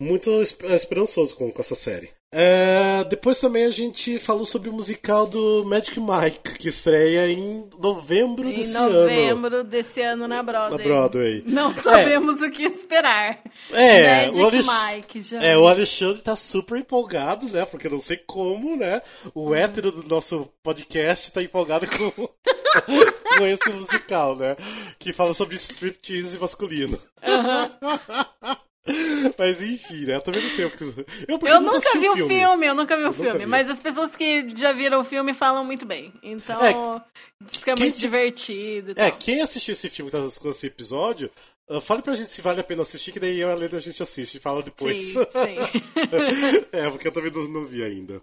[0.00, 2.10] muito esperançoso com, com essa série.
[2.32, 7.66] É, depois também a gente falou sobre o musical do Magic Mike, que estreia em
[7.78, 9.10] novembro em desse novembro ano.
[9.10, 10.78] Em novembro desse ano na Broadway.
[10.78, 11.44] Na Broadway.
[11.46, 12.46] Não sabemos é.
[12.46, 13.40] o que esperar.
[13.72, 14.66] É, Magic o Alex...
[14.66, 15.38] Mike, já.
[15.38, 17.64] É, o Alexandre tá super empolgado, né?
[17.64, 19.00] Porque não sei como, né?
[19.32, 19.54] O hum.
[19.54, 22.10] hétero do nosso podcast tá empolgado com,
[23.38, 24.56] com esse musical, né?
[24.98, 26.98] Que fala sobre striptease masculino.
[27.22, 28.56] Uhum.
[29.38, 30.16] Mas enfim, né?
[30.16, 30.84] Eu também não sei que.
[31.28, 32.34] Eu, eu nunca vi o filme.
[32.34, 32.66] filme.
[32.66, 33.46] eu nunca vi o filme.
[33.46, 36.12] Mas as pessoas que já viram o filme falam muito bem.
[36.22, 37.02] Então, é,
[37.44, 38.94] diz que é muito divertido.
[38.96, 41.30] É, quem assistiu esse filme, tá assistindo esse episódio,
[41.68, 43.76] Uh, fale pra gente se vale a pena assistir, que daí eu e a Leda
[43.76, 45.00] a gente assiste e fala depois.
[45.00, 45.56] Sim, sim.
[46.70, 48.22] é, porque eu também não, não, vi ainda.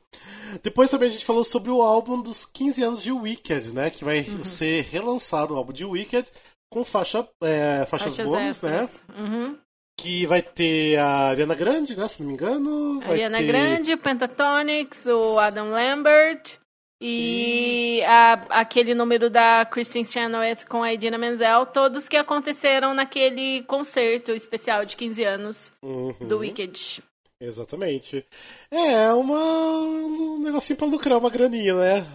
[0.62, 3.90] Depois também a gente falou sobre o álbum dos 15 anos de Wicked, né?
[3.90, 4.46] Que vai uhum.
[4.46, 6.32] ser relançado o álbum de Wicked
[6.72, 8.90] com faixa, é, faixas, faixas bônus, né?
[9.20, 9.58] Uhum.
[10.04, 12.08] Que vai ter a Ariana Grande, né?
[12.10, 13.00] Se não me engano.
[13.00, 13.48] Vai Ariana ter...
[13.48, 16.60] Grande, Pentatonix, o Adam Lambert.
[17.00, 18.04] E, e...
[18.04, 24.32] A, aquele número da Kristen Chenoweth com a Idina Menzel, todos que aconteceram naquele concerto
[24.32, 26.14] especial de 15 anos uhum.
[26.28, 27.02] do Wicked.
[27.44, 28.26] Exatamente.
[28.72, 32.06] É uma, um negocinho pra lucrar uma graninha, né?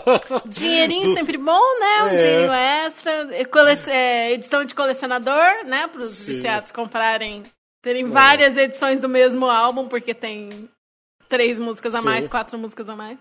[0.48, 1.14] Dinheirinho Do...
[1.14, 2.02] sempre bom, né?
[2.02, 2.16] Um é.
[2.16, 3.44] dinheirinho extra.
[3.46, 3.78] Cole...
[3.88, 5.86] É, edição de colecionador, né?
[5.88, 7.42] Para os viciados comprarem.
[7.82, 8.08] Terem é.
[8.08, 10.68] várias edições do mesmo álbum, porque tem
[11.28, 12.04] três músicas a Sim.
[12.06, 13.20] mais, quatro músicas a mais.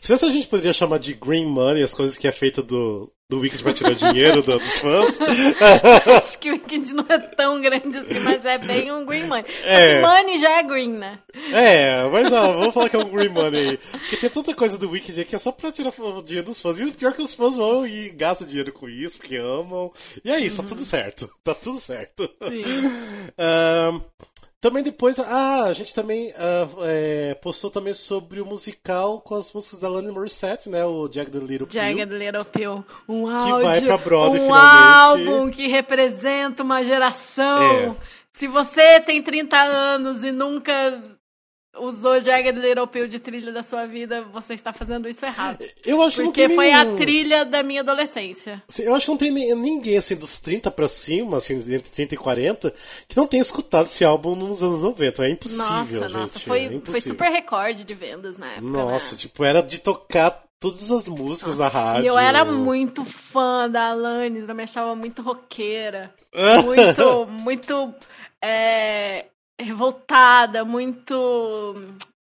[0.00, 3.10] Se essa a gente poderia chamar de green money, as coisas que é feita do,
[3.30, 5.18] do Wicked pra tirar dinheiro do, dos fãs.
[6.18, 9.44] Acho que o Wicked não é tão grande assim, mas é bem um green money.
[9.62, 10.00] É.
[10.00, 11.20] money já é green, né?
[11.52, 13.76] É, mas ó, vamos falar que é um green money aí.
[13.78, 16.80] Porque tem tanta coisa do Wicked que é só pra tirar o dinheiro dos fãs.
[16.80, 19.92] E o pior é que os fãs vão e gastam dinheiro com isso, porque amam.
[20.24, 20.64] E é isso, uhum.
[20.64, 21.30] tá tudo certo.
[21.44, 22.28] Tá tudo certo.
[22.42, 22.62] Sim.
[23.40, 24.00] Um,
[24.60, 29.50] também depois, ah, a gente também uh, é, postou também sobre o musical com as
[29.52, 30.84] músicas da Lani Morissette, né?
[30.84, 31.80] O Jagged Little Pill.
[31.80, 32.84] Jagged Little Pill.
[33.08, 35.28] Um áudio, que vai pra Broadway um finalmente.
[35.28, 37.62] álbum que representa uma geração.
[37.62, 37.96] É.
[38.34, 41.02] Se você tem 30 anos e nunca
[41.78, 45.64] usou Jagged Little Pill de trilha da sua vida, você está fazendo isso errado.
[45.84, 46.94] Eu acho que Porque não tem foi nenhum...
[46.94, 48.62] a trilha da minha adolescência.
[48.78, 52.18] eu acho que não tem ninguém, assim, dos 30 pra cima, assim, entre 30 e
[52.18, 52.74] 40,
[53.08, 55.26] que não tenha escutado esse álbum nos anos 90.
[55.26, 56.12] É impossível, nossa, gente.
[56.12, 58.66] Nossa, foi, é foi super recorde de vendas na época.
[58.66, 59.18] Nossa, né?
[59.18, 62.04] tipo, era de tocar todas as músicas da rádio.
[62.04, 66.12] E eu era muito fã da Alanis, eu me achava muito roqueira.
[66.64, 67.94] muito, muito
[68.42, 69.26] é,
[69.62, 71.74] revoltada, muito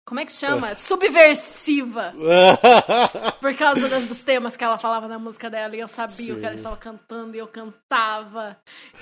[0.05, 0.75] como é que chama?
[0.75, 2.13] Subversiva.
[3.41, 6.31] Por causa dos temas que ela falava na música dela e eu sabia Sim.
[6.33, 8.55] o que ela estava cantando e eu cantava.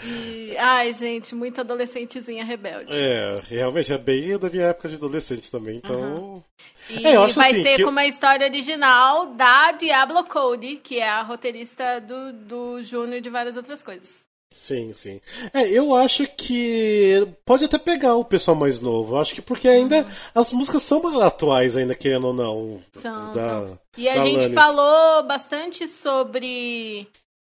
[0.05, 0.55] E.
[0.57, 2.93] Ai, gente, muito adolescentezinha rebelde.
[2.93, 5.99] É, realmente é bem da minha época de adolescente também, então.
[5.99, 6.43] Uhum.
[6.89, 7.89] E é, vai assim, ser com eu...
[7.89, 13.29] uma história original da Diablo Cody, que é a roteirista do, do Júnior e de
[13.29, 14.23] várias outras coisas.
[14.53, 15.19] Sim, sim.
[15.53, 19.17] É, eu acho que pode até pegar o pessoal mais novo.
[19.17, 20.05] Acho que porque ainda uhum.
[20.35, 22.81] as músicas são atuais, ainda querendo ou não.
[22.93, 23.79] São, da, são.
[23.97, 24.53] E a gente Alanis.
[24.53, 27.07] falou bastante sobre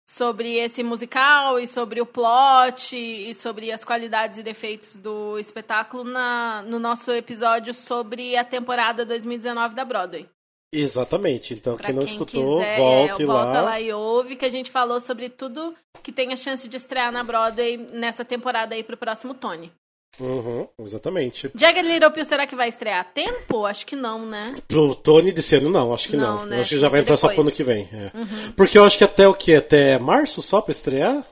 [0.09, 6.05] sobre esse musical e sobre o plot e sobre as qualidades e defeitos do espetáculo
[6.05, 10.28] na, no nosso episódio sobre a temporada 2019 da Broadway.
[10.72, 11.54] Exatamente.
[11.54, 13.44] Então, pra quem não quem escutou, quiser, volte é, lá.
[13.44, 16.76] Volta lá e ouve, que a gente falou sobre tudo que tem a chance de
[16.76, 19.72] estrear na Broadway nessa temporada aí pro próximo Tony.
[20.18, 21.50] Uhum, exatamente.
[21.54, 23.66] Jagged Little Pill, será que vai estrear a tempo?
[23.66, 24.54] Acho que não, né?
[24.66, 25.92] Pro Tony desse ano, não.
[25.92, 26.38] Acho que não.
[26.38, 26.46] não.
[26.46, 26.60] Né?
[26.60, 27.20] Acho que já vai entrar depois.
[27.20, 27.88] só pro ano que vem.
[27.92, 28.16] É.
[28.16, 28.52] Uhum.
[28.56, 29.54] Porque eu acho que até o que?
[29.54, 31.24] Até março só pra estrear?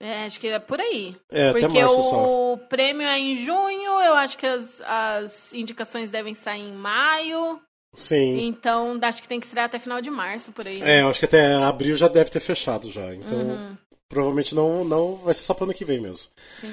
[0.00, 1.14] É, acho que é por aí.
[1.30, 2.56] É, Porque até março o só.
[2.68, 7.60] prêmio é em junho, eu acho que as, as indicações devem sair em maio.
[7.92, 8.46] Sim.
[8.46, 10.78] Então, acho que tem que estrear até final de março, por aí.
[10.78, 10.98] Né?
[10.98, 13.14] É, acho que até abril já deve ter fechado já.
[13.14, 13.76] Então, uhum.
[14.08, 16.28] provavelmente não, não vai ser só para ano que vem mesmo.
[16.60, 16.72] Sim.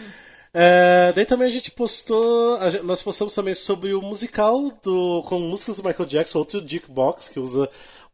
[0.54, 5.24] É, daí também a gente postou, a gente, nós postamos também sobre o musical do,
[5.28, 7.70] com músicas do Michael Jackson, outro Box que usa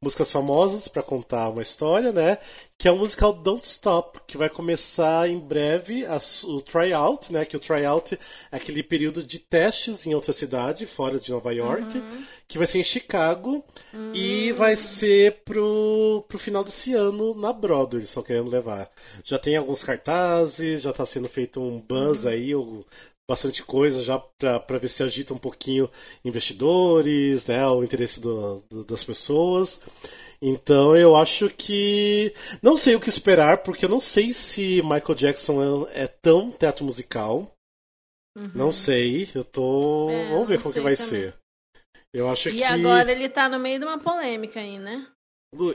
[0.06, 2.38] músicas famosas para contar uma história, né?
[2.78, 7.43] Que é o musical Don't Stop, que vai começar em breve a, o tryout, né?
[7.43, 8.14] Que o tryout
[8.51, 12.24] é aquele período de testes em outra cidade, fora de Nova York, uhum.
[12.47, 14.12] que vai ser em Chicago uhum.
[14.14, 18.91] e vai ser pro, pro final desse ano na Broadway, eles estão querendo levar.
[19.24, 22.30] Já tem alguns cartazes, já está sendo feito um buzz uhum.
[22.30, 22.53] aí,
[23.30, 25.90] bastante coisa já para ver se agita um pouquinho
[26.24, 29.82] investidores, né, o interesse do, do, das pessoas.
[30.42, 35.16] Então eu acho que não sei o que esperar porque eu não sei se Michael
[35.16, 37.52] Jackson é, é tão teto musical.
[38.38, 38.52] Uhum.
[38.54, 40.10] Não sei, eu tô.
[40.10, 41.10] É, Vamos ver como que vai também.
[41.10, 41.36] ser.
[42.14, 42.58] Eu acho e que.
[42.60, 45.08] E agora ele tá no meio de uma polêmica aí, né?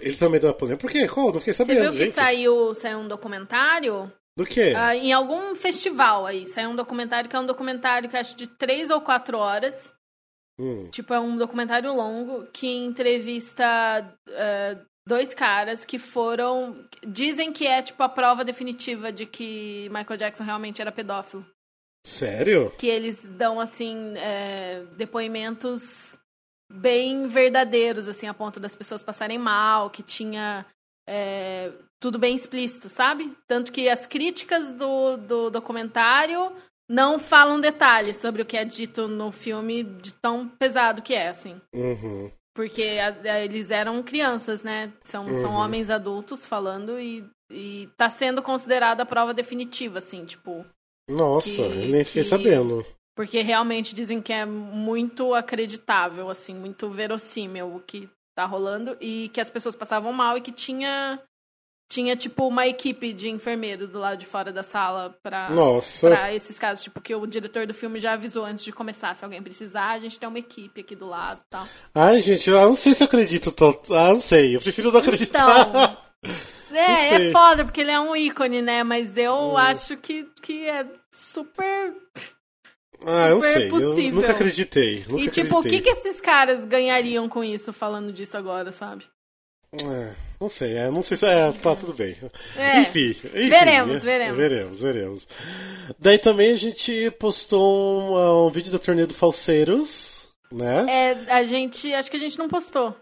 [0.03, 0.81] Ele tá no meio de uma polêmica?
[0.83, 1.09] Por quê?
[1.09, 1.33] Qual?
[1.33, 2.09] Não fiquei sabendo, Você viu gente.
[2.11, 4.13] que saiu, saiu um documentário?
[4.37, 4.73] Do quê?
[4.73, 6.47] Uh, em algum festival aí.
[6.47, 9.93] Saiu um documentário que é um documentário que acho de três ou quatro horas.
[10.59, 10.89] Hum.
[10.91, 13.65] Tipo, é um documentário longo que entrevista
[14.29, 16.87] uh, dois caras que foram.
[17.07, 21.45] Dizem que é, tipo, a prova definitiva de que Michael Jackson realmente era pedófilo.
[22.07, 22.73] Sério?
[22.79, 26.19] Que eles dão, assim, é, depoimentos
[26.73, 30.65] bem verdadeiros, assim, a ponto das pessoas passarem mal, que tinha
[31.13, 33.37] é, tudo bem explícito, sabe?
[33.49, 36.53] Tanto que as críticas do, do documentário
[36.89, 41.29] não falam detalhes sobre o que é dito no filme de tão pesado que é,
[41.29, 41.61] assim.
[41.75, 42.31] Uhum.
[42.55, 44.93] Porque a, a, eles eram crianças, né?
[45.03, 45.41] São, uhum.
[45.41, 50.65] são homens adultos falando e, e tá sendo considerada a prova definitiva, assim, tipo.
[51.09, 52.87] Nossa, que, eu nem fiquei que, sabendo.
[53.17, 58.09] Porque realmente dizem que é muito acreditável, assim, muito verossímil o que
[58.41, 61.21] tá rolando e que as pessoas passavam mal e que tinha
[61.91, 65.49] tinha tipo uma equipe de enfermeiros do lado de fora da sala para
[66.01, 69.25] para esses casos, tipo que o diretor do filme já avisou antes de começar, se
[69.25, 71.67] alguém precisar, a gente tem uma equipe aqui do lado, tal.
[71.93, 73.93] Ai, gente, eu não sei se eu acredito tanto.
[73.93, 75.69] Ah, não sei, eu prefiro não acreditar.
[75.69, 75.97] Então,
[76.79, 79.57] é, é foda porque ele é um ícone, né, mas eu hum.
[79.57, 81.93] acho que que é super
[83.07, 83.69] ah, eu sei.
[83.69, 84.05] Possível.
[84.05, 85.05] Eu nunca acreditei.
[85.09, 85.59] Nunca e tipo, acreditei.
[85.59, 89.05] o que, que esses caras ganhariam com isso, falando disso agora, sabe?
[89.73, 91.53] É, não sei, é, não sei se é.
[91.53, 92.17] Tá, tudo bem.
[92.57, 92.81] É.
[92.81, 94.37] Enfim, enfim, Veremos, veremos.
[94.37, 95.29] Veremos, veremos.
[95.99, 100.87] Daí também a gente postou um, um vídeo da turnê do Falseiros, né?
[100.89, 101.93] É, a gente.
[101.95, 102.97] Acho que a gente não postou.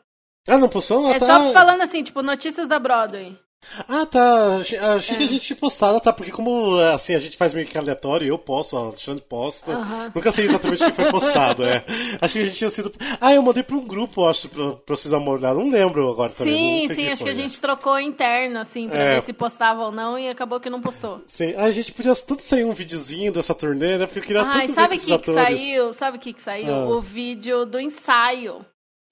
[0.46, 1.06] Ah, não postou?
[1.06, 1.26] Ah, é tá...
[1.26, 3.38] só falando assim, tipo, notícias da Broadway.
[3.86, 4.56] Ah, tá.
[4.56, 5.18] Achei é.
[5.18, 6.12] que a gente postava, tá?
[6.12, 9.78] Porque como assim, a gente faz meio que aleatório, eu posto, a Alexandre posta.
[10.14, 11.84] Nunca sei exatamente o que foi postado, é.
[12.20, 12.92] Achei que a gente tinha sido.
[13.20, 15.58] Ah, eu mandei pra um grupo, acho, pra, pra vocês dar uma olhada.
[15.58, 16.82] Não lembro agora também.
[16.82, 19.14] Sim, sim, que acho foi, que a gente trocou interno, assim, pra é.
[19.16, 21.22] ver se postava ou não, e acabou que não postou.
[21.26, 24.06] Sim, ah, a gente podia tanto sair um videozinho dessa turnê, né?
[24.06, 25.92] Porque eu queria Ai, tanto sabe ver que, que saiu?
[25.92, 26.74] Sabe o que, que saiu?
[26.74, 26.88] Ah.
[26.88, 28.64] O vídeo do ensaio.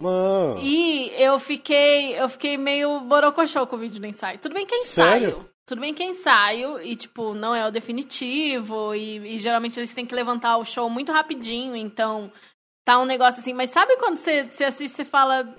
[0.03, 0.57] Ah.
[0.61, 4.38] E eu fiquei, eu fiquei meio borocochô com o vídeo do ensaio.
[4.38, 5.20] Tudo bem que é ensaio.
[5.20, 5.51] Sério?
[5.66, 8.94] Tudo bem que é ensaio e, tipo, não é o definitivo.
[8.94, 11.74] E, e, geralmente eles têm que levantar o show muito rapidinho.
[11.74, 12.30] Então,
[12.84, 13.53] tá um negócio assim.
[13.53, 15.53] Mas sabe quando você, você assiste e você fala.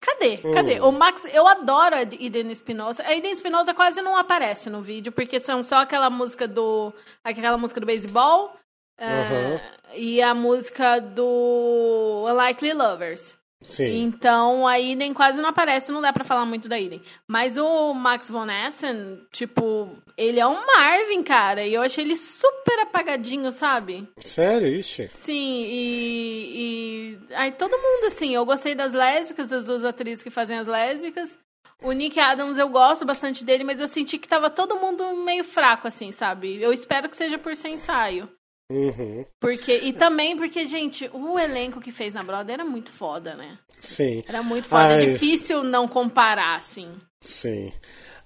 [0.00, 0.38] Cadê?
[0.38, 0.80] Cadê?
[0.80, 0.88] Hum.
[0.88, 3.02] O Max, eu adoro a Eden Espinosa.
[3.02, 6.92] A Eden Espinosa quase não aparece no vídeo, porque são só aquela música do.
[7.22, 8.54] aquela música do beisebol
[9.00, 9.60] Uhum.
[9.94, 13.36] e a música do Unlikely Lovers.
[13.64, 14.02] Sim.
[14.02, 17.02] Então a Eden quase não aparece, não dá para falar muito da Eden.
[17.26, 21.64] Mas o Max Von Essen, tipo, ele é um Marvin, cara.
[21.64, 24.06] E eu achei ele super apagadinho, sabe?
[24.18, 25.08] Sério, ixi?
[25.14, 27.34] Sim, e, e.
[27.34, 31.38] Aí todo mundo, assim, eu gostei das lésbicas, das duas atrizes que fazem as lésbicas.
[31.82, 35.42] O Nick Adams eu gosto bastante dele, mas eu senti que tava todo mundo meio
[35.42, 36.62] fraco, assim, sabe?
[36.62, 38.28] Eu espero que seja por ser ensaio.
[38.70, 39.26] Uhum.
[39.40, 43.58] Porque, e também porque, gente, o elenco que fez na Broadway era muito foda, né?
[43.72, 44.24] Sim.
[44.26, 44.94] Era muito foda.
[44.94, 45.02] Ai.
[45.02, 46.90] É difícil não comparar, assim.
[47.20, 47.72] Sim.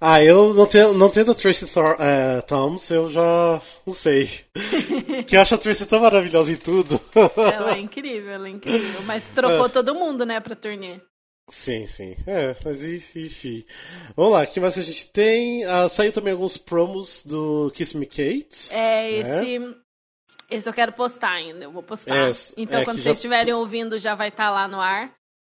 [0.00, 4.28] Ah, eu não tendo, não tendo a Tracy Thor, é, Thoms, eu já não sei.
[5.26, 7.00] que eu acho a Tracy tão maravilhosa em tudo.
[7.36, 9.02] ela é incrível, ela é incrível.
[9.06, 9.70] Mas trocou é.
[9.70, 11.00] todo mundo, né, pra turnê.
[11.50, 12.14] Sim, sim.
[12.26, 13.64] É, mas enfim.
[14.14, 15.64] Vamos lá, o que mais que a gente tem?
[15.64, 18.68] Ah, saiu também alguns promos do Kiss Me Kate.
[18.70, 19.74] É, né?
[20.50, 20.68] Esse.
[20.68, 22.14] Eu quero postar ainda, eu vou postar.
[22.16, 23.12] É, então, é quando vocês já...
[23.12, 25.12] estiverem ouvindo, já vai estar tá lá no ar.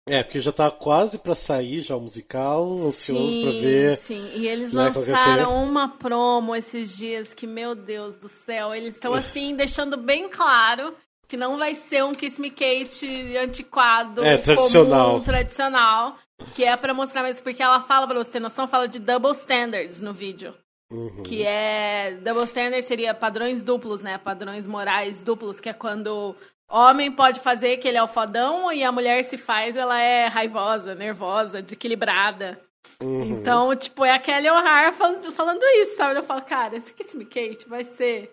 [0.08, 3.96] É, porque já tá quase para sair já o musical, ansioso para ver.
[3.96, 8.94] Sim, e eles né, lançaram uma promo esses dias que, meu Deus do céu, eles
[8.94, 10.94] estão assim, deixando bem claro
[11.26, 15.12] que não vai ser um Kiss Me Kate antiquado, é, tradicional.
[15.12, 16.18] comum, tradicional,
[16.54, 19.32] que é para mostrar mesmo, porque ela fala, pra você ter noção, fala de double
[19.32, 20.54] standards no vídeo.
[20.92, 21.22] Uhum.
[21.22, 22.16] Que é.
[22.22, 24.18] Double standard seria padrões duplos, né?
[24.18, 26.36] Padrões morais duplos, que é quando
[26.68, 30.26] homem pode fazer que ele é o fodão e a mulher se faz, ela é
[30.26, 32.60] raivosa, nervosa, desequilibrada.
[33.00, 33.24] Uhum.
[33.24, 36.18] Então, tipo, é a Kelly O'Hara falando isso, sabe?
[36.18, 38.30] Eu falo, cara, esse Kiss Me Kate vai ser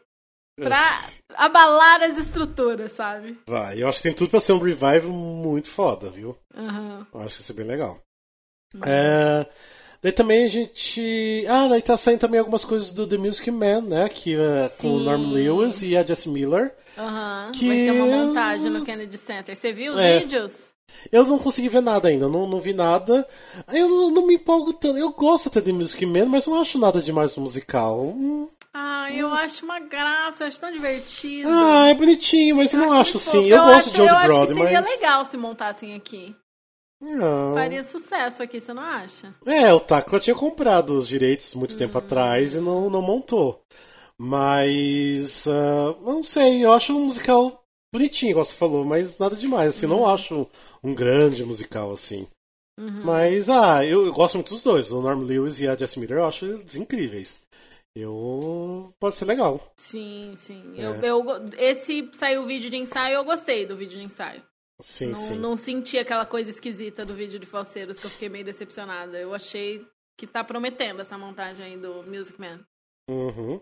[0.55, 1.01] pra
[1.35, 3.39] abalar as estruturas, sabe?
[3.47, 6.37] Vai, eu acho que tem tudo pra ser um revival muito foda, viu?
[6.55, 7.05] Uhum.
[7.13, 7.99] Eu acho que isso é bem legal.
[8.75, 8.81] Uhum.
[8.85, 9.47] É...
[10.03, 11.45] Daí também a gente.
[11.47, 14.09] Ah, daí tá saindo também algumas coisas do The Music Man, né?
[14.09, 16.73] Que, uh, com o Norm Lewis e a Jess Miller.
[16.97, 17.45] Aham.
[17.45, 17.51] Uhum.
[17.51, 17.67] Que...
[17.67, 19.55] Vai ter uma montagem no Kennedy Center.
[19.55, 20.19] Você viu os É.
[20.19, 20.71] vídeos?
[21.11, 23.25] Eu não consegui ver nada ainda, não, não vi nada.
[23.71, 24.97] Eu não, não me empolgo tanto.
[24.97, 28.01] Eu gosto até de Music Man, mas não acho nada demais musical.
[28.01, 28.47] Hum.
[28.73, 31.47] Ah, eu acho uma graça, eu acho tão divertido.
[31.49, 33.37] Ah, é bonitinho, mas eu, não acho muito assim.
[33.43, 33.47] fofo.
[33.53, 34.89] Eu, gosto acho, de Old Eu acho que seria mas.
[34.89, 36.35] legal se montassem aqui.
[37.01, 37.55] Não.
[37.55, 39.33] Faria sucesso aqui, você não acha?
[39.45, 42.03] É, o Tacla tinha comprado os direitos muito tempo Uhum.
[42.05, 43.61] atrás e não, não montou.
[44.17, 45.47] Mas.
[45.47, 49.69] ah, não sei, eu acho um musical bonitinho, igual você falou, mas nada demais.
[49.69, 49.97] Assim, Uhum.
[49.97, 50.47] não acho
[50.83, 52.27] um grande musical assim.
[52.79, 53.01] Uhum.
[53.03, 54.91] Mas, ah, eu, eu gosto muito dos dois.
[54.91, 57.41] O Norm Lewis e a Jess Miller eu acho eles incríveis.
[57.95, 58.93] Eu.
[58.99, 59.59] Pode ser legal.
[59.79, 60.63] Sim, sim.
[60.77, 60.85] É.
[60.85, 61.25] Eu, eu,
[61.57, 64.41] esse saiu o vídeo de ensaio, eu gostei do vídeo de ensaio.
[64.81, 65.35] Sim, não, sim.
[65.35, 69.17] não senti aquela coisa esquisita do vídeo de falseiros que eu fiquei meio decepcionada.
[69.17, 69.85] Eu achei
[70.17, 72.59] que tá prometendo essa montagem aí do Music Man.
[73.09, 73.61] Uhum.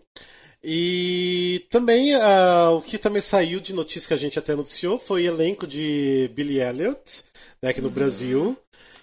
[0.64, 5.24] E também ah, o que também saiu de notícia que a gente até noticiou foi
[5.24, 7.24] o elenco de Billy Elliot,
[7.62, 8.58] né, aqui no Brasil.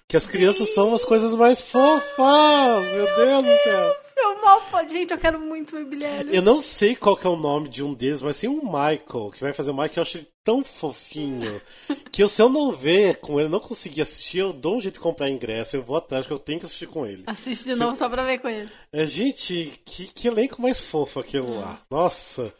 [0.08, 2.92] Que as crianças são as coisas mais fofas!
[2.92, 4.05] Meu Deus do céu!
[4.18, 6.34] Seu mal, gente, eu quero muito ver Billy Elliot.
[6.34, 9.30] Eu não sei qual que é o nome de um deles, mas tem um Michael,
[9.34, 11.60] que vai fazer o Michael, eu acho ele tão fofinho,
[12.10, 14.94] que eu, se eu não ver com ele, não conseguir assistir, eu dou um jeito
[14.94, 17.24] de comprar ingresso, eu vou atrás, porque eu tenho que assistir com ele.
[17.26, 18.70] Assiste de novo só pra ver com ele.
[18.92, 21.80] É, gente, que, que elenco mais fofo aquilo lá.
[21.90, 22.54] Nossa!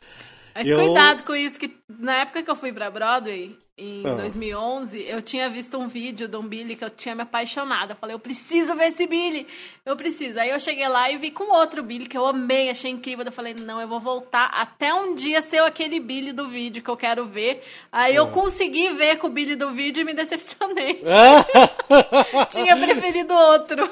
[0.58, 4.14] Mas Eu- cuidado com isso, que na época que eu fui pra Broadway, em Ah.
[4.14, 7.90] 2011, eu tinha visto um vídeo de um Billy que eu tinha me apaixonado.
[7.90, 9.46] Eu falei, eu preciso ver esse Billy,
[9.84, 10.40] eu preciso.
[10.40, 13.22] Aí eu cheguei lá e vi com outro Billy que eu amei, achei incrível.
[13.26, 16.88] Eu falei, não, eu vou voltar até um dia ser aquele Billy do vídeo que
[16.88, 17.62] eu quero ver.
[17.92, 18.30] Aí eu Ah.
[18.30, 21.02] consegui ver com o Billy do vídeo e me decepcionei.
[21.04, 21.44] Ah!
[22.50, 23.90] tinha preferido outro.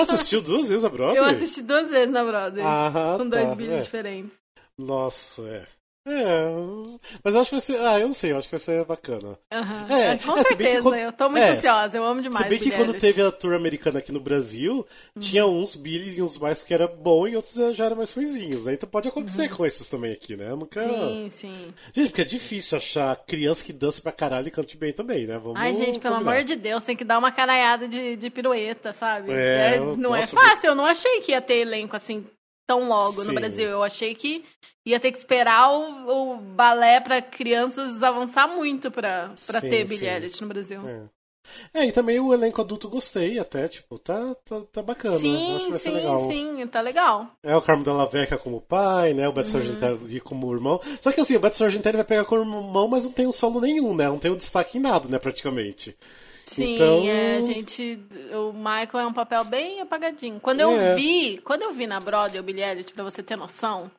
[0.00, 1.18] Assistiu duas vezes a Broadway?
[1.18, 3.80] Eu assisti duas vezes na Broadway, Ah, com dois tá, Billy é.
[3.80, 4.32] diferentes.
[4.78, 5.77] Nossa, é.
[6.10, 6.48] É,
[7.22, 7.80] mas eu acho que vai ser.
[7.80, 9.38] Ah, eu não sei, eu acho que vai ser bacana.
[9.52, 9.86] Aham.
[9.90, 12.42] É, com é, certeza, quando- eu tô muito é, ansiosa, eu amo demais.
[12.44, 14.86] Se bem que quando teve a tour americana aqui no Brasil,
[15.20, 18.66] tinha uns Billy e uns mais que era bom e outros já eram mais ruinzinhos.
[18.66, 18.74] Né?
[18.74, 20.50] Então pode acontecer com esses também aqui, né?
[20.50, 20.82] Eu nunca.
[20.82, 21.74] Sim, sim.
[21.94, 25.38] Gente, porque é difícil achar criança que dança pra caralho e cante bem também, né?
[25.38, 26.32] Vamos Ai, gente, pelo combinar.
[26.32, 29.32] amor de Deus, tem que dar uma caraiada de, de pirueta, sabe?
[29.32, 32.24] É, É, não é nossa, fácil, eu não achei que ia ter elenco assim
[32.66, 33.28] tão logo Sim.
[33.28, 33.64] no Brasil.
[33.66, 34.44] Eu achei que
[34.90, 38.90] ia ter que esperar o, o balé pra crianças avançar muito
[39.62, 39.94] Sim, ter sim.
[39.94, 40.80] Billie Eilish no Brasil.
[40.88, 41.02] É.
[41.72, 45.14] É, e também o elenco adulto gostei até, tipo, tá, tá, tá bacana.
[45.14, 46.18] Acho que Sim, vai ser sim, legal.
[46.28, 47.26] sim, tá legal.
[47.42, 49.26] É o Carmo Della Vecchia como pai, né?
[49.26, 49.52] O Beto Uhum.
[49.54, 50.78] Sargentelli como irmão.
[51.00, 53.62] Só que assim, o Beto Sargentelli vai pegar como irmão, mas não tem um solo
[53.62, 54.06] nenhum, né?
[54.08, 55.96] Não tem um destaque em nada, né, praticamente.
[56.44, 57.98] Sim, Então- é, gente,
[58.34, 60.40] o Michael é um papel bem apagadinho.
[60.40, 60.94] Quando eu É.
[60.96, 63.90] vi, quando eu vi na Broadway o Billie Eilish, pra você ter noção,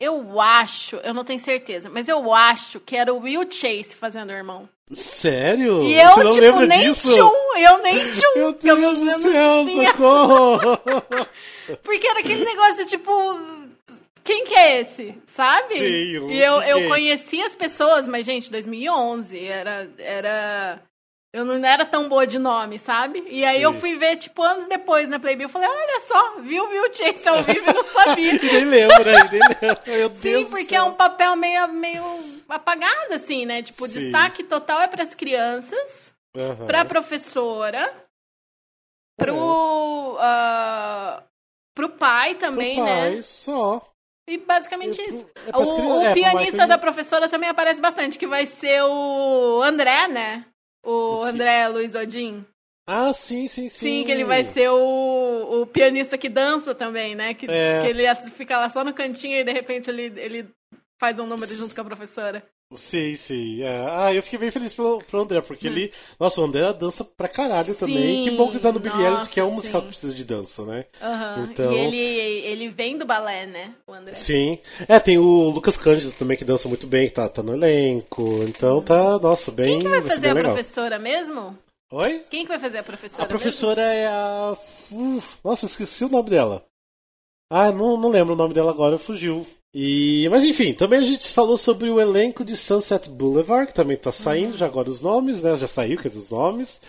[0.00, 4.30] eu acho, eu não tenho certeza, mas eu acho que era o Will Chase fazendo
[4.30, 4.68] o irmão.
[4.90, 5.84] Sério?
[5.84, 7.14] E eu, Você não tipo, lembra nem disso?
[7.14, 8.34] tchum, eu nem tchum.
[8.34, 10.58] Meu eu Deus do céu, socorro!
[11.84, 13.12] Porque era aquele negócio, tipo,
[14.24, 15.14] quem que é esse?
[15.26, 15.74] Sabe?
[15.74, 16.88] Sim, o- e eu, eu ninguém.
[16.88, 19.88] conhecia as pessoas, mas, gente, 2011 era.
[19.98, 20.82] era...
[21.32, 23.24] Eu não era tão boa de nome, sabe?
[23.28, 23.62] E aí Sim.
[23.62, 25.46] eu fui ver, tipo, anos depois na Playbill.
[25.46, 28.32] Eu falei, olha só, viu, viu, Chase ao vivo e não sabia.
[28.42, 29.82] Nem lembra, nem lembra.
[29.86, 32.02] Meu Deus Sim, porque é um papel meio, meio
[32.48, 33.62] apagado, assim, né?
[33.62, 34.00] Tipo, o Sim.
[34.00, 36.66] destaque total é pras crianças, Aham.
[36.66, 37.94] pra professora,
[39.16, 40.16] pro.
[40.18, 41.22] ah,
[41.76, 43.22] pro pai Pro também, pai, né?
[43.22, 43.80] só.
[44.28, 45.26] E basicamente É isso.
[45.52, 50.08] é o o é, pianista da professora também aparece bastante, que vai ser o André,
[50.08, 50.44] né?
[50.82, 52.44] O André Luiz Odin.
[52.86, 53.86] Ah, sim, sim, sim.
[54.00, 57.34] Sim, que ele vai ser o, o pianista que dança também, né?
[57.34, 57.82] Que, É.
[57.82, 60.48] que ele fica lá só no cantinho e de repente ele, ele
[60.98, 62.42] faz um número junto com a professora.
[62.72, 63.62] Sim, sim.
[63.62, 63.84] é.
[63.90, 65.92] Ah, eu fiquei bem feliz pelo, pro André, porque ele.
[66.20, 68.20] Nossa, o André dança pra caralho também.
[68.20, 68.24] Hum.
[68.24, 69.86] Sim, Que bom que ele tá no Eilish, nossa, que é um musical sim.
[69.86, 70.84] que precisa de dança, né?
[71.02, 71.46] Aham.
[71.50, 73.74] Então- E ele, ele vem do balé, né?
[73.88, 74.14] O André.
[74.14, 74.58] Sim.
[74.86, 78.44] É, tem o Lucas Cândido também, que dança muito bem, que tá, tá no elenco.
[78.44, 79.80] Então tá, nossa, bem.
[79.80, 80.52] Quem que vai ser fazer a legal.
[80.52, 81.58] professora mesmo?
[81.92, 82.22] Oi?
[82.30, 83.24] Quem que vai fazer a professora?
[83.24, 84.56] A professora é a.
[84.92, 86.64] Uf, nossa, esqueci o nome dela.
[87.50, 89.44] Ah, não, não lembro o nome dela agora, fugiu.
[89.74, 93.96] E, mas enfim, também a gente falou sobre o elenco de Sunset Boulevard, que também
[93.96, 95.56] tá saindo já agora os nomes, né?
[95.56, 96.80] Já saiu, quer dizer, os nomes.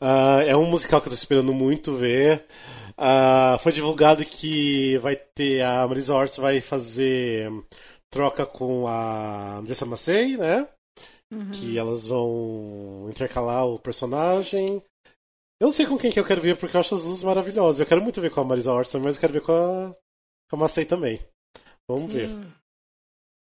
[0.00, 2.44] Ah, é um musical que eu tô esperando muito ver.
[2.96, 5.62] Ah, foi divulgado que vai ter.
[5.62, 7.50] A Marisa Hort vai fazer
[8.10, 10.68] troca com a Andressa Massey, né?
[11.32, 11.50] Uhum.
[11.52, 14.82] Que elas vão intercalar o personagem.
[15.60, 17.80] Eu não sei com quem que eu quero ver, porque eu acho as duas maravilhosas.
[17.80, 19.94] Eu quero muito ver com a Marisa Orson, mas eu quero ver com a,
[20.48, 21.20] com a Macei também.
[21.86, 22.18] Vamos Sim.
[22.18, 22.30] ver.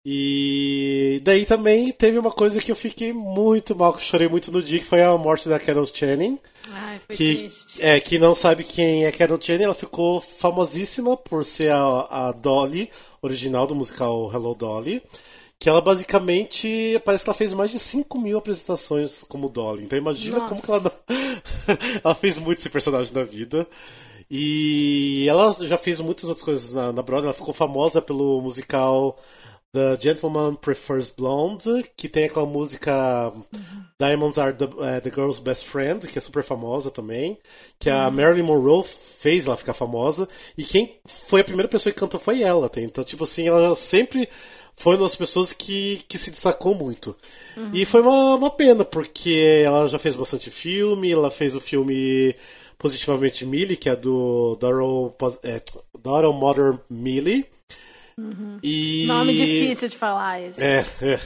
[0.05, 4.51] E daí também teve uma coisa que eu fiquei muito mal, que eu chorei muito
[4.51, 6.37] no dia, que foi a morte da Carol Channing.
[6.69, 7.81] Ai, foi que, triste.
[7.81, 12.31] É, que não sabe quem é Carol Channing, ela ficou famosíssima por ser a, a
[12.33, 12.91] Dolly,
[13.21, 15.01] original do musical Hello Dolly.
[15.63, 19.85] Que ela basicamente parece que ela fez mais de 5 mil apresentações como Dolly.
[19.85, 20.49] Então imagina Nossa.
[20.49, 20.91] como que ela não...
[22.03, 23.65] ela fez muito esse personagem na vida.
[24.29, 27.27] E ela já fez muitas outras coisas na, na Broadway.
[27.27, 29.17] Ela ficou famosa pelo musical
[29.71, 33.83] The Gentleman Prefers Blonde, que tem aquela música uhum.
[33.97, 37.39] Diamonds Are the, uh, the, Girl's Best Friend, que é super famosa também,
[37.79, 38.01] que uhum.
[38.01, 42.19] a Marilyn Monroe fez ela ficar famosa, e quem foi a primeira pessoa que cantou
[42.19, 42.67] foi ela.
[42.67, 42.81] Tá?
[42.81, 44.27] Então, tipo assim, ela sempre
[44.75, 47.15] foi uma das pessoas que, que se destacou muito.
[47.55, 47.71] Uhum.
[47.73, 52.35] E foi uma, uma pena, porque ela já fez bastante filme, ela fez o filme
[52.77, 55.61] Positivamente Millie, que é do Daryl, é,
[56.01, 57.45] Daryl Mother Millie,
[58.17, 58.59] Uhum.
[58.61, 59.05] E...
[59.07, 60.61] Nome difícil de falar esse.
[60.61, 61.17] É, é.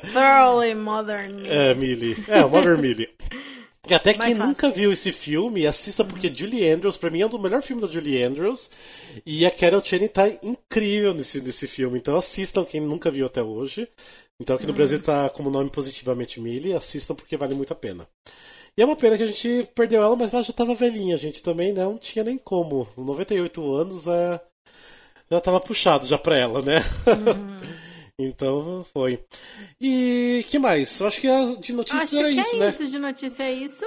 [0.12, 2.16] Thoroughly Modern É, Millie.
[2.26, 3.08] É, Modern Millie.
[3.88, 6.34] E até quem nunca viu esse filme, assista porque uhum.
[6.34, 8.70] Julie Andrews, pra mim, é um dos melhores filmes da Julie Andrews.
[9.26, 11.98] E a Carol Channing tá incrível nesse, nesse filme.
[11.98, 13.88] Então assistam quem nunca viu até hoje.
[14.40, 14.76] Então aqui no uhum.
[14.76, 16.74] Brasil tá como nome positivamente Millie.
[16.74, 18.06] Assistam porque vale muito a pena.
[18.76, 21.16] E é uma pena que a gente perdeu ela, mas ela já tava velhinha.
[21.16, 22.88] A gente também não tinha nem como.
[22.96, 24.40] 98 anos é
[25.32, 26.78] já tava puxado já pra ela, né?
[27.06, 27.72] Uhum.
[28.18, 29.24] Então foi.
[29.80, 31.00] E que mais?
[31.00, 31.28] Eu acho que
[31.60, 32.68] de notícias acho era que isso, é né?
[32.68, 33.84] Isso, de notícia é isso.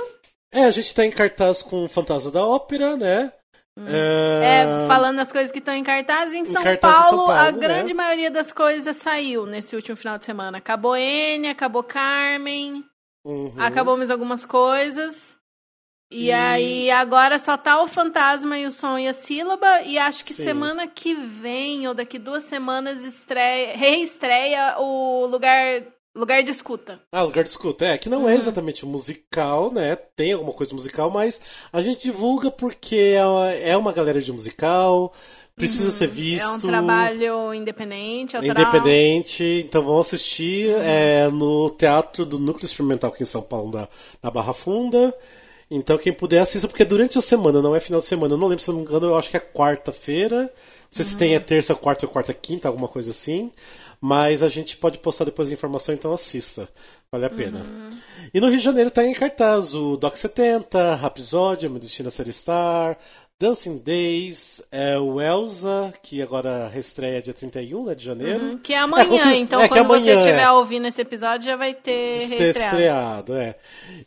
[0.53, 3.31] É, a gente tá em cartaz com o Fantasma da Ópera, né?
[3.77, 3.85] Hum.
[3.87, 4.61] É...
[4.61, 4.87] é...
[4.87, 7.59] falando as coisas que estão em cartaz, em, São, cartaz Paulo, São, Paulo, a né?
[7.59, 10.57] grande maioria das coisas saiu nesse último final de semana.
[10.57, 12.85] Acabou Enya, acabou Carmen,
[13.25, 13.53] uhum.
[13.57, 15.34] acabou mais algumas coisas.
[16.09, 19.81] E, e, aí agora só tá o fantasma e o som e a sílaba.
[19.81, 20.43] E acho que Sim.
[20.43, 25.83] semana que vem, ou daqui duas semanas, estreia, reestreia o lugar.
[26.17, 27.01] Lugar de escuta.
[27.11, 27.83] Ah, lugar de escuta.
[27.83, 28.29] É, que não é uhum.
[28.29, 29.97] é exatamente musical, né?
[29.97, 31.41] Tem alguma coisa musical, mas
[31.73, 35.11] a gente divulga porque é, é uma galera de musical,
[35.57, 35.91] precisa uhum.
[35.91, 36.45] ser visto.
[36.45, 38.63] É um trabalho independente, autoral.
[38.63, 40.81] Independente, então vão assistir uhum.
[40.81, 43.87] é, no Teatro do Núcleo Experimental aqui em São Paulo, na,
[44.23, 45.13] na Barra Funda.
[45.69, 48.47] Então quem puder assista, porque durante a semana, não é final de semana, eu não
[48.47, 50.41] lembro se não me engano, eu acho que é quarta-feira.
[50.41, 50.49] Não
[50.89, 51.11] sei uhum.
[51.11, 53.51] se tem é terça, quarta ou quarta, quinta, alguma coisa assim.
[53.99, 56.69] Mas a gente pode postar depois a informação, então assista.
[57.11, 57.59] Vale a pena.
[57.59, 57.89] Uhum.
[58.33, 62.97] E no Rio de Janeiro tá em cartaz o Doc 70, Rhapsody, Medicina Série Star,
[63.37, 68.45] Dancing Days, é o Elsa, que agora reestreia dia 31 né, de janeiro.
[68.45, 70.51] Uhum, que é amanhã, é, então é, quando amanhã, você estiver é.
[70.51, 73.35] ouvindo esse episódio já vai ter ter estreado.
[73.35, 73.55] É.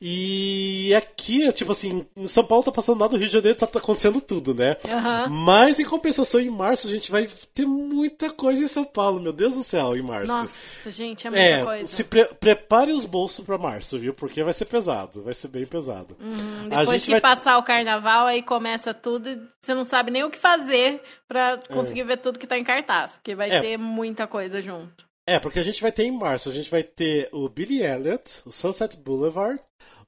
[0.00, 3.66] E aqui, tipo assim, em São Paulo tá passando nada, no Rio de Janeiro tá,
[3.66, 4.78] tá acontecendo tudo, né?
[4.90, 5.34] Uhum.
[5.44, 9.34] Mas em compensação, em março a gente vai ter muita coisa em São Paulo, meu
[9.34, 10.28] Deus do céu, em março.
[10.28, 11.86] Nossa, gente, é muita é, coisa.
[11.86, 14.14] Se pre prepare os bolsos para março, viu?
[14.14, 16.16] Porque vai ser pesado, vai ser bem pesado.
[16.18, 17.20] Uhum, depois que vai...
[17.20, 21.58] passar o carnaval, aí começa tudo tudo você não sabe nem o que fazer para
[21.68, 22.04] conseguir é.
[22.04, 23.60] ver tudo que tá em cartaz, porque vai é.
[23.60, 25.06] ter muita coisa junto.
[25.28, 28.42] É, porque a gente vai ter em março, a gente vai ter o Billy Elliot,
[28.46, 29.60] o Sunset Boulevard,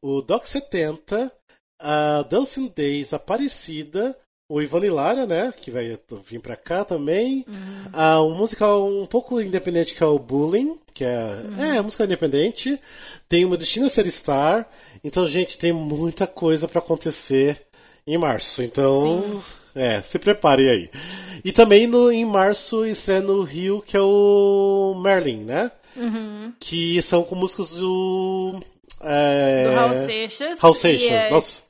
[0.02, 1.30] o Doc 70,
[1.80, 4.16] a Dancing Days Aparecida,
[4.50, 7.84] o Ivan Lara, né, que vai vir pra cá também, uhum.
[7.92, 11.64] uh, um musical um pouco independente que é o Bullying, que é, uhum.
[11.64, 12.80] é, música independente,
[13.28, 14.68] tem uma Destina Ser Star,
[15.02, 17.66] então, gente, tem muita coisa para acontecer
[18.06, 18.62] em março.
[18.62, 19.42] Então, Sim.
[19.74, 20.90] é, se prepare aí.
[21.44, 25.70] E também no, em março estreia no Rio, que é o Merlin, né?
[25.96, 26.52] Uhum.
[26.60, 28.60] Que são com músicas do.
[29.02, 29.68] É...
[29.68, 30.58] Do Raul Seixas.
[30.60, 31.62] Raul Seixas, é nossa.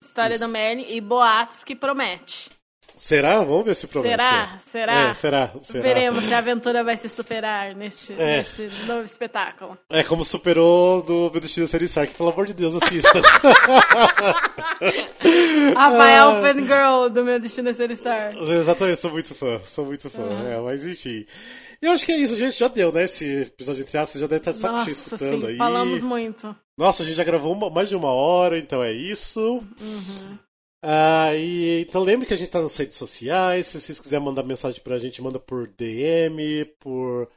[0.00, 0.46] História Isso.
[0.46, 2.50] do Merlin e Boatos que promete.
[2.96, 3.44] Será?
[3.44, 4.16] Vamos ver se promete.
[4.16, 4.58] Será?
[4.72, 4.92] Será?
[5.10, 5.52] É, será?
[5.60, 5.82] será?
[5.82, 8.38] Veremos se a aventura vai se superar neste, é.
[8.38, 9.76] neste novo espetáculo.
[9.90, 12.14] É como superou do Meu Destino Ser Stark.
[12.14, 13.12] Pelo amor de Deus, assista.
[15.76, 16.40] Rafael ah.
[16.40, 18.34] Fangirl do Meu Destino Ser Star.
[18.34, 19.60] Exatamente, sou muito fã.
[19.62, 20.22] Sou muito fã.
[20.22, 20.48] Uhum.
[20.48, 21.26] É, mas enfim.
[21.82, 22.58] Eu acho que é isso, gente.
[22.58, 23.04] Já deu, né?
[23.04, 24.10] Esse episódio de teatro.
[24.10, 25.56] Você já deve estar de saco cheio escutando sim, aí.
[25.58, 26.56] Falamos muito.
[26.78, 29.62] Nossa, a gente já gravou uma, mais de uma hora, então é isso.
[29.80, 30.38] Uhum.
[30.88, 33.66] Ah, e, então lembre que a gente está nas redes sociais.
[33.66, 37.28] Se vocês quiserem mandar mensagem para a gente, manda por DM, por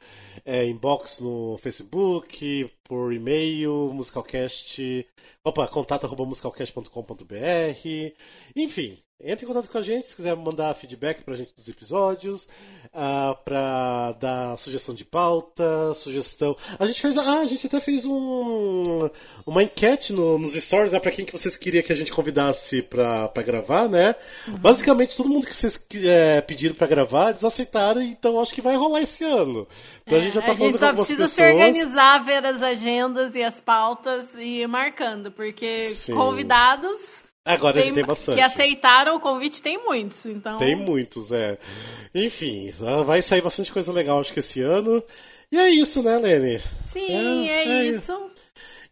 [0.44, 5.04] é, inbox no Facebook, por e-mail, musicalcast.
[5.44, 8.14] Opa, contato musicalcast.com.br.
[8.54, 12.48] Enfim, entre em contato com a gente se quiser mandar feedback pra gente dos episódios,
[12.86, 16.56] uh, pra dar sugestão de pauta, sugestão.
[16.78, 17.18] A gente fez.
[17.18, 19.10] Ah, a gente até fez um,
[19.46, 22.82] uma enquete no, nos stories, né, pra quem que vocês queriam que a gente convidasse
[22.82, 24.14] pra, pra gravar, né?
[24.48, 24.56] Uhum.
[24.58, 28.76] Basicamente, todo mundo que vocês é, pediram pra gravar, eles aceitaram, então acho que vai
[28.76, 29.68] rolar esse ano.
[30.02, 31.20] Então é, a gente já tá falando com algumas pessoas.
[31.20, 35.30] A gente só precisa se organizar, ver as agendas e as pautas e ir marcando,
[35.30, 36.14] porque Sim.
[36.14, 38.36] convidados Agora tem, a gente tem bastante.
[38.36, 40.58] Que aceitaram o convite tem muitos, então.
[40.58, 41.58] Tem muitos, é.
[42.14, 42.72] Enfim,
[43.04, 45.02] vai sair bastante coisa legal, acho que esse ano.
[45.50, 46.60] E é isso, né, Lene?
[46.92, 48.12] Sim, é, é, é isso.
[48.12, 48.30] isso.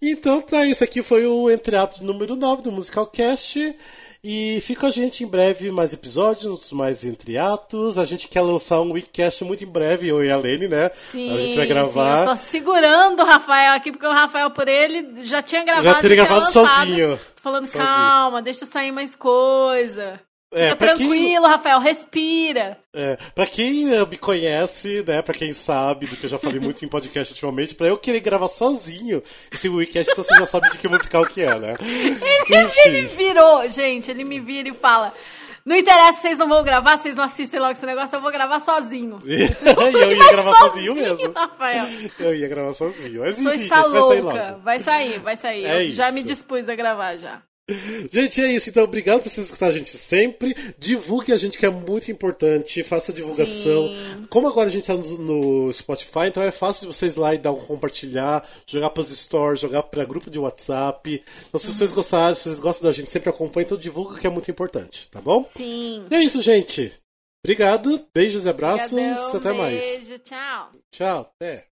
[0.00, 3.76] Então tá, esse aqui foi o Entreato número 9 do Musical Cast.
[4.22, 7.96] E fica a gente em breve mais episódios, mais entre atos.
[7.98, 10.90] A gente quer lançar um weekcast muito em breve, eu e a Lene, né?
[10.94, 12.16] Sim, a gente vai gravar.
[12.16, 15.84] Sim, eu tô segurando o Rafael aqui, porque o Rafael, por ele, já tinha gravado.
[15.84, 17.16] Já teria gravado sozinho.
[17.36, 17.84] Tô falando, sozinho.
[17.84, 20.20] calma, deixa sair mais coisa.
[20.50, 21.38] É, Fica tranquilo, quem...
[21.38, 22.78] Rafael, respira.
[22.94, 26.84] É, pra quem me conhece, né, pra quem sabe do que eu já falei muito
[26.84, 29.22] em podcast ultimamente, pra eu querer gravar sozinho
[29.52, 31.76] esse weekend, então você já sabe de que musical que é, né?
[31.80, 35.12] Ele, ele virou, gente, ele me vira e fala...
[35.68, 38.58] Não interessa, vocês não vão gravar, vocês não assistem logo esse negócio, eu vou gravar
[38.58, 39.18] sozinho.
[39.22, 39.42] e
[40.00, 41.32] eu ia gravar sozinho, sozinho, mesmo.
[41.34, 41.86] Rafael.
[42.18, 43.20] Eu ia gravar sozinho.
[43.20, 43.90] Mas enfim, gente, louca.
[43.90, 44.60] vai sair logo.
[44.60, 45.64] Vai sair, vai sair.
[45.66, 45.96] É eu isso.
[45.96, 47.42] já me dispus a gravar já.
[48.10, 48.70] Gente, é isso.
[48.70, 50.56] Então, obrigado por vocês escutar a gente sempre.
[50.78, 52.82] Divulgue a gente, que é muito importante.
[52.82, 53.88] Faça divulgação.
[53.88, 54.26] Sim.
[54.30, 55.18] Como agora a gente tá no,
[55.66, 59.10] no, Spotify, então é fácil de vocês lá e dar um compartilhar, jogar para os
[59.10, 61.22] stores, jogar para grupo de WhatsApp.
[61.48, 61.74] Então, se uhum.
[61.74, 65.08] vocês gostaram, se vocês gostam da gente, sempre acompanha, então divulga que é muito importante,
[65.10, 65.44] tá bom?
[65.56, 66.06] Sim.
[66.10, 66.92] E é isso, gente.
[67.44, 68.06] Obrigado.
[68.14, 68.92] Beijos e abraços.
[68.92, 69.84] Obrigadão, Até beijo, mais.
[69.84, 70.72] Beijo, tchau.
[70.90, 71.67] Tchau, até.